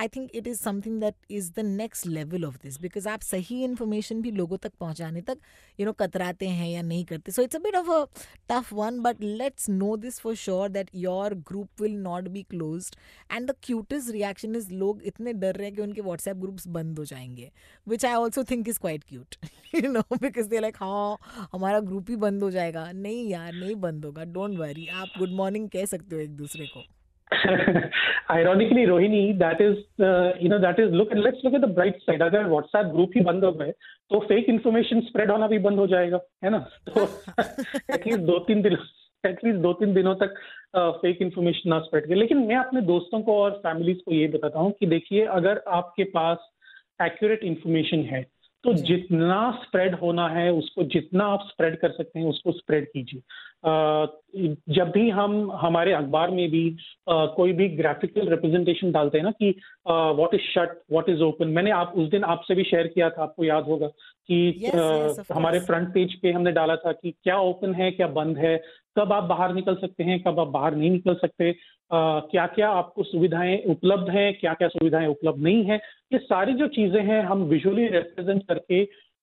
I 0.00 0.08
think 0.08 0.30
it 0.34 0.46
is 0.46 0.58
something 0.60 1.00
that 1.00 1.14
is 1.30 1.50
the 1.56 1.64
next 1.66 2.06
level 2.06 2.44
of 2.44 2.56
this 2.62 2.80
because 2.80 3.08
आप 3.08 3.20
सही 3.22 3.62
इन्फॉर्मेशन 3.64 4.22
भी 4.22 4.30
लोगों 4.32 4.56
तक 4.58 4.72
पहुँचाने 4.80 5.20
तक 5.22 5.38
यू 5.78 5.86
नो 5.86 5.92
कतराते 6.00 6.48
हैं 6.48 6.68
या 6.68 6.82
नहीं 6.82 7.04
करते। 7.04 7.32
So 7.32 7.42
it's 7.42 7.56
a 7.56 7.58
bit 7.58 7.76
of 7.76 7.90
a 7.90 8.04
tough 8.50 8.72
one 8.72 9.00
but 9.02 9.22
let's 9.22 9.68
know 9.70 9.96
this 9.96 10.20
for 10.20 10.34
sure 10.36 10.68
that 10.68 10.90
your 10.94 11.34
group 11.48 11.82
will 11.82 11.96
not 12.02 12.28
be 12.28 12.42
close 12.50 12.90
and 13.32 13.50
the 13.50 13.54
cutest 13.62 14.10
reaction 14.10 14.56
is 14.56 14.70
लोग 14.74 15.02
इतने 15.04 15.32
डर 15.34 15.54
रहे 15.54 15.66
हैं 15.66 15.76
कि 15.76 15.82
उनके 15.82 16.00
व्हाट्सएप 16.00 16.36
ग्रुप्स 16.36 16.66
बंद 16.68 16.98
हो 16.98 17.04
जाएँगे 17.04 17.50
which 17.86 18.04
I 18.04 18.14
also 18.14 18.44
think 18.44 18.68
is 18.68 18.78
quite 18.80 19.04
cute 19.08 19.36
you 19.74 19.90
know 19.92 20.00
because 20.12 20.48
they 20.48 20.60
like 20.60 20.76
हाँ 20.76 21.46
हमारा 21.52 21.80
ग्रुप 21.82 22.10
ही 22.10 22.16
बंद 22.16 22.42
हो 22.42 22.50
जाएगा। 22.50 22.90
नहीं 22.92 23.28
यार, 23.28 23.52
नहीं 23.52 23.74
बंद 23.76 24.04
होगा 24.04 24.24
डोंट 24.26 24.56
वरी 24.58 24.71
आप 24.80 25.18
गुड 25.18 25.30
मॉर्निंग 25.30 25.68
कह 25.68 25.84
सकते 25.84 26.16
हो 26.16 26.20
एक 26.20 26.36
दूसरे 26.36 26.66
को। 26.66 26.84
Rohini 28.86 29.38
that 29.38 29.60
is 29.60 29.76
uh, 30.00 30.32
you 30.40 30.48
know 30.48 30.58
that 30.58 30.78
is 30.78 30.92
look 30.92 31.08
let's 31.14 31.42
look 31.44 31.54
at 31.54 31.62
the 31.64 31.74
bright 31.78 31.96
side. 32.06 32.22
अगर 32.22 32.44
व्हाट्सएप 32.44 32.86
ग्रुप 32.86 33.10
ही 33.16 33.20
बंद 33.20 33.44
हो 33.44 33.52
गए 33.52 33.70
तो 34.10 34.20
फेक 34.20 34.46
इन्फॉर्मेशन 34.48 35.00
स्प्रेड 35.00 35.30
होना 35.30 35.46
भी 35.46 35.58
बंद 35.58 35.78
हो 35.78 35.86
जाएगा 35.86 36.20
है 36.44 36.50
ना? 36.50 36.58
तो 36.88 37.04
एटलीस्ट 37.94 38.20
दो 38.20 38.38
तीन 38.38 38.62
दिन 38.62 38.76
एटलीस्ट 39.26 39.58
दो 39.58 39.72
तीन 39.72 39.94
दिनों 39.94 40.14
तक 40.14 40.34
फेक 40.76 41.16
uh, 41.16 41.22
इन्फॉर्मेशन 41.22 41.70
ना 41.70 41.78
स्प्रेड 41.78 42.06
करे 42.06 42.14
लेकिन 42.14 42.38
मैं 42.38 42.56
अपने 42.56 42.80
दोस्तों 42.80 43.22
को 43.22 43.42
और 43.42 43.50
फैमिलीज़ 43.50 43.98
को 43.98 44.14
ये 44.14 44.28
बताता 44.28 44.58
हूँ 44.58 44.72
कि 44.72 44.86
देखिए 44.86 45.24
अगर 45.24 45.62
आपके 45.68 46.04
पास 46.04 46.38
एक्यूरेट 47.02 47.44
इन्फॉर्मेशन 47.44 47.98
है 47.98 48.26
तो 48.64 48.72
जितना 48.72 49.60
स्प्रेड 49.64 49.94
होना 49.94 50.28
है 50.28 50.52
उसको 50.52 50.82
जितना 50.82 51.24
आप 51.24 51.46
स्प्रेड 51.48 51.76
कर 51.80 51.90
सकते 51.90 52.18
हैं 52.18 52.26
उसको 52.26 52.52
स्प्रेड 52.52 52.86
कीजिए। 52.88 53.20
जब 54.74 54.90
भी 54.90 55.10
हम 55.10 55.52
हमारे 55.52 55.92
अखबार 55.92 56.30
में 56.30 56.50
भी 56.50 56.76
आ, 57.08 57.26
कोई 57.26 57.52
भी 57.52 57.68
ग्राफिकल 57.68 58.28
रिप्रेजेंटेशन 58.28 58.92
डालते 58.92 59.18
हैं 59.18 59.24
ना 59.24 59.30
कि 59.30 59.54
what 59.88 60.34
is 60.34 60.40
shut 60.40 60.82
what 60.92 61.08
is 61.08 61.22
open 61.22 61.48
मैंने 61.48 61.70
आप 61.70 61.92
उस 61.96 62.08
दिन 62.08 62.24
आपसे 62.24 62.54
भी 62.54 62.64
शेयर 62.64 62.86
किया 62.86 63.10
था 63.10 63.22
आपको 63.22 63.44
याद 63.44 63.64
होगा 63.64 63.86
कि 64.28 64.62
yes, 64.64 65.18
yes, 65.18 65.32
हमारे 65.32 65.60
फ्रंट 65.60 65.88
पेज 65.94 66.14
पे 66.20 66.32
हमने 66.32 66.52
डाला 66.52 66.76
था 66.76 66.92
कि 66.92 67.10
क्या 67.10 67.38
ओपन 67.38 67.74
है 67.74 67.90
क्या 67.90 68.06
बंद 68.06 68.38
है 68.38 68.62
कब 68.96 69.12
आप 69.12 69.24
बाहर 69.24 69.54
निकल 69.54 69.74
सकते 69.76 70.04
हैं, 70.04 70.18
कब 70.22 70.40
आप 70.40 70.48
बाहर 70.48 70.74
नहीं 70.76 70.90
निकल 70.90 71.14
सकते 71.16 71.54
क्या 71.90 72.46
क्या 72.48 72.68
आपको 72.72 73.02
सुविधाएँ 73.04 73.56
उपलब्ध 73.70 74.10
हैं 74.10 74.32
क्या 74.34 74.54
क्या 74.54 74.68
सुविधाएँ 74.70 75.06
उपलब्ध 75.08 75.42
नहीं 75.42 75.64
है, 75.64 75.76
ये 76.12 76.18
सारी 76.20 76.54
जो 76.54 76.68
चीज़ें 76.70 77.02
हैं 77.04 77.22
हम 77.24 77.42
विजुअली 77.48 77.86
रिप्रेजेंट 77.88 78.42
करके 78.48 78.80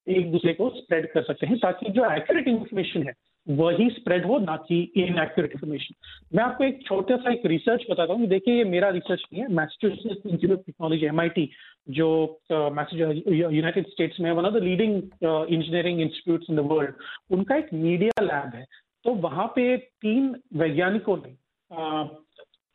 एक 0.08 0.32
दूसरे 0.32 0.54
को 0.54 0.70
स्प्रेड 0.76 1.12
कर 1.12 1.24
सकते 1.24 1.48
हैं 1.48 1.58
ताकि 1.60 1.90
जो 1.92 2.06
एक्यूरेट 2.12 2.48
इन्फॉर्मेशन 2.48 3.04
है, 3.04 3.14
वही 3.48 3.90
स्प्रेड 3.92 4.26
हो, 4.26 4.38
ना 4.40 4.56
कि 4.58 4.80
इन 4.98 5.20
एक्यूरेट 5.20 5.52
इन्फॉर्मेशन 5.52 5.96
मैं 6.36 6.44
आपको 6.44 6.64
एक 6.64 6.82
छोटा 6.86 7.16
सा 7.18 7.32
एक 7.32 7.46
रिसर्च 7.46 7.86
बताता 7.90 8.14
हूँ। 8.14 8.28
देखिए, 8.28 8.56
ये 8.56 8.64
मेरा 8.66 8.90
रिसर्च 8.90 9.24
नहीं 9.34 9.44
है। 9.44 9.48
Massachusetts 9.54 10.26
institute 10.26 10.58
of 10.58 10.66
technology 10.66 11.06
MIT 11.06 11.50
जो 11.92 12.10
मैसेज 12.52 13.00
यूनाइटेड 13.30 13.88
स्टेट्स 13.88 14.20
में 14.20 14.32
one 14.32 14.46
of 14.46 14.54
the 14.54 14.64
leading 14.64 14.96
engineering 15.24 16.02
institute 16.02 16.46
in 16.50 16.56
the 16.56 16.68
world 16.72 16.94
उनका 17.38 17.56
एक 17.56 17.74
मीडिया 17.74 18.24
लैब 18.24 18.56
है। 18.56 18.66
तो 19.06 19.14
वहाँ 19.18 19.46
पे 19.48 19.76
तीन 19.78 20.36
वैज्ञानिकों 20.58 21.18
ने 21.18 21.38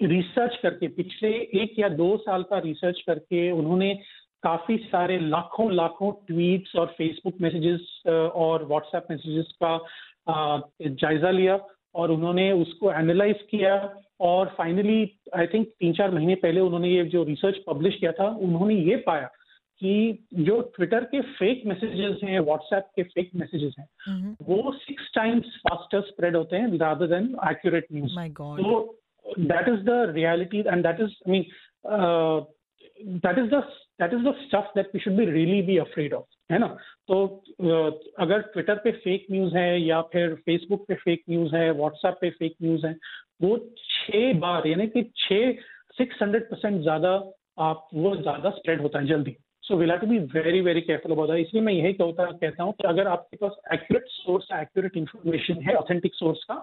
रिसर्च 0.01 0.57
करके, 0.63 0.89
पिछले 0.89 1.29
एक 1.63 1.79
या 1.79 1.89
दो 1.91 2.17
साल 2.17 2.43
का 2.43 2.59
रिसर्च 2.59 3.01
करके 3.07 3.51
उन्होंने 3.51 3.95
काफ़ी 4.43 4.77
सारे 4.87 5.19
लाखों 5.21 5.71
लाखों 5.73 6.11
ट्वीट्स 6.27 6.75
और 6.77 6.87
फेसबुक 6.99 7.35
मैसेजेस 7.41 8.03
और 8.07 8.65
व्हाट्सएप 8.65 9.07
मैसेजेस 9.11 9.53
का 9.63 9.79
जायजा 10.83 11.31
लिया 11.31 11.59
और 11.95 12.11
उन्होंने 12.11 12.51
उसको 12.53 12.93
एनालाइज 12.93 13.43
किया 13.51 13.77
और 14.21 14.55
फाइनली 14.59 15.01
आई 15.37 15.47
थिंक 15.47 15.67
तीन 15.69 15.93
चार 15.93 16.11
महीने 16.11 16.35
पहले 16.35 16.61
उन्होंने 16.61 16.89
ये 16.89 17.05
जो 17.05 17.23
रिसर्च 17.25 17.57
पब्लिश 17.67 17.97
किया 17.97 18.13
था, 18.13 18.29
उन्होंने 18.29 18.75
ये 18.75 18.97
पाया 19.07 19.29
कि 19.81 20.27
जो 20.35 20.61
ट्विटर 20.77 21.05
के 21.05 21.21
फेक 21.21 21.63
मैसेजेस 21.67 22.21
हैं 22.25 22.41
व्हाट्सएप 22.41 22.91
के 22.97 23.03
फेक 23.03 23.31
मैसेजेस 23.35 23.75
हैं 23.79 23.87
हम्म। 24.07 24.37
वो 24.43 24.73
सिक्स 24.73 25.11
टाइम्स 25.15 25.57
फास्टर 25.69 26.01
स्प्रेड 26.01 26.37
होते 26.37 26.57
हैं 26.57 26.79
रादर 26.79 27.07
देन 27.07 27.35
एक्यूरेट 27.51 27.87
न्यूज़ 27.93 28.19
तो 28.63 28.99
that 29.39 29.69
is 29.69 29.81
the 29.81 30.13
reality 30.15 30.59
and 30.59 30.87
that 30.87 31.01
is 31.01 31.17
I 31.29 31.33
mean 31.33 31.45
that 33.19 33.39
is 33.39 33.47
the 33.47 33.63
that 34.01 34.15
is 34.15 34.23
the 34.23 34.35
stuff 34.45 34.75
that 34.77 34.91
we 34.95 35.01
should 35.01 35.17
be 35.17 35.25
really 35.25 35.63
be 35.63 35.79
afraid 35.79 36.15
of 36.15 36.53
है 36.53 36.59
ना? 36.59 36.67
तो 37.09 37.45
uh, 37.63 37.93
अगर 38.19 38.41
Twitter 38.41 38.75
पे 38.75 38.93
fake 38.93 39.27
news 39.31 39.57
है 39.57 39.81
या 39.81 40.01
फिर 40.03 40.35
Facebook 40.35 40.85
पे 40.89 40.95
फेक 40.95 41.23
न्यूज़ 41.31 41.55
है 41.57 41.71
व्हाट्सएप 41.71 42.19
पे 42.21 42.31
फेक 42.31 42.57
न्यूज़ 42.63 42.87
है 42.87 42.97
वो 43.43 43.57
छह 43.79 44.33
बार 44.39 44.67
यानी 44.67 44.87
कि 44.87 45.03
छह 45.17 45.53
सिक्स 45.99 46.23
हंड्रेड 46.23 46.51
परसेंट 46.51 46.81
ज़्यादा 46.83 47.11
आप 47.59 47.89
वो 47.95 48.17
ज़्यादा 48.17 48.51
स्प्रेड 48.51 48.81
होता 48.81 48.99
है 48.99 49.07
जल्दी। 49.07 49.37
So 49.69 49.77
will 49.77 49.97
to 49.97 50.07
be 50.07 50.19
very 50.19 50.61
very 50.61 50.81
careful 50.81 51.13
about 51.13 51.29
that 51.31 51.47
इसलिए 51.47 51.63
मैं 51.63 51.73
यही 51.73 51.93
कहता 51.93 52.25
कहता 52.25 52.63
हूँ 52.63 52.73
कि 52.73 52.89
अगर 52.89 53.07
आपके 53.07 53.37
पास 53.37 53.53
एक्यूरेट 53.73 54.05
सोर्स 54.07 54.49
एक्यूरेट 54.55 54.97
इन्फॉर्मेशन 54.97 55.63
है 55.63 55.75
ऑथेंटिक 55.75 56.15
सोर्स 56.15 56.45
का 56.45 56.55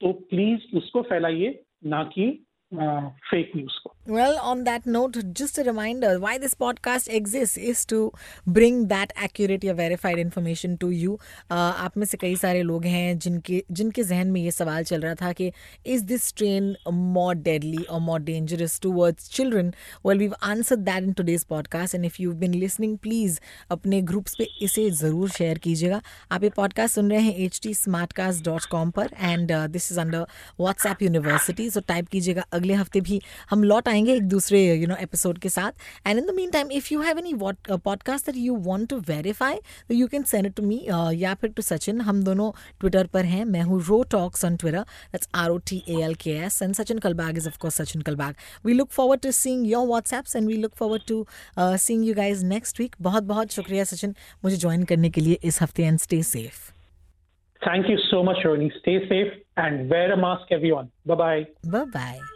तो 0.00 0.12
प्लीज़ 0.12 0.76
उसको 0.76 1.02
फैलाइए, 1.02 1.62
ना 1.86 2.02
कि 2.04 2.46
uh, 2.72 3.10
fake 3.30 3.54
news. 3.54 3.72
Well, 4.06 4.38
on 4.38 4.64
that 4.64 4.86
note, 4.86 5.16
just 5.32 5.58
a 5.58 5.64
reminder 5.64 6.18
why 6.20 6.38
this 6.38 6.54
podcast 6.54 7.08
exists 7.08 7.56
is 7.56 7.84
to 7.86 8.12
bring 8.46 8.88
that 8.88 9.12
accurate 9.16 9.64
या 9.64 9.74
verified 9.74 10.18
information 10.18 10.76
to 10.78 10.90
you. 10.90 11.18
Uh, 11.50 11.72
आप 11.84 11.96
में 11.96 12.06
से 12.06 12.16
कई 12.16 12.36
सारे 12.36 12.62
लोग 12.62 12.84
हैं 12.84 13.18
जिनके 13.18 13.62
जिनके 13.70 14.02
जहन 14.02 14.28
में 14.30 14.40
ये 14.40 14.50
सवाल 14.50 14.84
चल 14.84 15.00
रहा 15.00 15.14
था 15.14 15.32
कि 15.32 15.50
is 15.84 16.04
this 16.04 16.22
strain 16.24 16.74
more 16.90 17.34
deadly 17.34 17.86
or 17.88 18.00
more 18.00 18.18
dangerous 18.20 18.78
towards 18.78 19.28
children? 19.28 19.72
Well, 20.04 20.18
we've 20.18 20.38
answered 20.42 20.86
that 20.86 21.02
in 21.02 21.14
today's 21.14 21.44
podcast. 21.44 21.94
And 21.94 22.06
if 22.06 22.20
you've 22.20 22.38
been 22.40 22.58
listening, 22.60 22.96
please 22.98 23.40
अपने 23.70 24.00
ग्रुप्स 24.02 24.34
पे 24.38 24.46
इसे 24.62 24.88
ज़रूर 24.90 25.30
शेयर 25.30 25.58
कीजिएगा 25.58 26.00
आप 26.32 26.42
ये 26.42 26.50
पॉडकास्ट 26.56 26.94
सुन 26.94 27.10
रहे 27.10 27.20
हैं 27.22 27.34
H 27.44 27.60
T 27.62 27.74
smart 27.74 28.12
cast 28.12 28.44
dot 28.44 28.64
com 28.70 28.90
पर 28.98 29.10
and 29.20 29.52
this 29.72 29.90
is 29.92 30.00
under 30.00 30.26
WhatsApp 30.60 31.02
university 31.02 31.70
so 31.70 31.80
type 31.88 32.08
कीजिएगा 32.12 32.44
अगले 32.56 32.74
हफ़्ते 32.74 33.00
भी 33.00 33.20
हम 33.50 33.62
लौट 33.64 33.88
आएँगे 33.88 34.14
एक 34.14 34.28
दूसरे 34.28 34.62
यू 34.74 34.86
नो 34.86 34.96
एपिसोड 35.00 35.38
के 35.38 35.48
साथ 35.48 36.06
and 36.06 36.18
in 36.18 36.26
the 36.26 36.34
mean 36.34 36.50
time 36.50 36.70
if 36.72 36.88
you 36.92 37.00
have 37.02 37.18
any 37.18 37.34
podcast 37.40 38.26
that 38.26 38.36
you 38.36 38.56
want 38.66 38.88
to 38.90 38.98
verify 39.08 39.54
तो 39.88 39.94
you 39.94 40.06
can 40.08 40.22
send 40.32 40.46
it 40.46 40.54
to 40.54 40.62
me 40.62 40.80
या 41.22 41.34
फिर 41.34 41.50
टू 41.50 41.62
सचिन 41.62 42.00
हम 42.00 42.22
दोनों 42.24 42.50
ट्विटर 42.80 43.06
पर 43.14 43.24
हैं 43.24 43.44
मैं 43.46 43.62
हूँ 43.62 43.80
ro 43.82 44.02
talks 44.10 44.44
on 44.44 44.56
Twitter 44.56 44.80
that's 45.12 45.28
R 45.34 45.50
O 45.50 45.58
T 45.70 45.82
A 45.88 46.00
L 46.02 46.14
K 46.24 46.36
S 46.46 46.62
and 46.62 46.74
Sachin 46.74 46.98
Kalbag 46.98 47.38
is 47.38 47.48
of course 47.48 47.80
Sachin 47.82 48.02
Kalbag 48.02 48.34
we 48.66 48.74
look 48.74 48.90
forward 48.92 49.20
to 49.20 49.30
seeing 49.32 49.66
your 49.70 49.86
WhatsApps 49.86 50.36
and 50.36 50.48
we 50.48 50.56
look 50.56 50.74
forward 50.76 51.02
to 51.08 51.24
seeing 51.58 52.06
you 52.08 52.14
guys 52.14 52.44
next 52.46 52.80
week 52.80 52.96
बहुत 53.02 53.22
बहुत 53.34 53.52
शुक्रिया 53.52 53.84
सचिन 53.84 54.14
मुझे 54.44 54.56
join 54.56 54.84
करने 54.84 55.10
के 55.10 55.20
लिए 55.20 55.38
इस 55.44 55.62
हफ़्ते 55.62 55.84
and 55.84 55.98
stay 55.98 56.22
safe 56.26 56.64
Thank 57.62 57.88
you 57.88 57.98
so 58.00 58.22
much, 58.22 58.44
Ronnie. 58.44 58.70
Stay 58.78 59.08
safe 59.08 59.32
and 59.56 59.90
wear 59.90 60.12
a 60.12 60.16
mask, 60.18 60.52
everyone. 60.52 60.90
Bye 61.04 61.14
bye. 61.16 61.46
Bye 61.64 61.84
bye. 61.86 62.35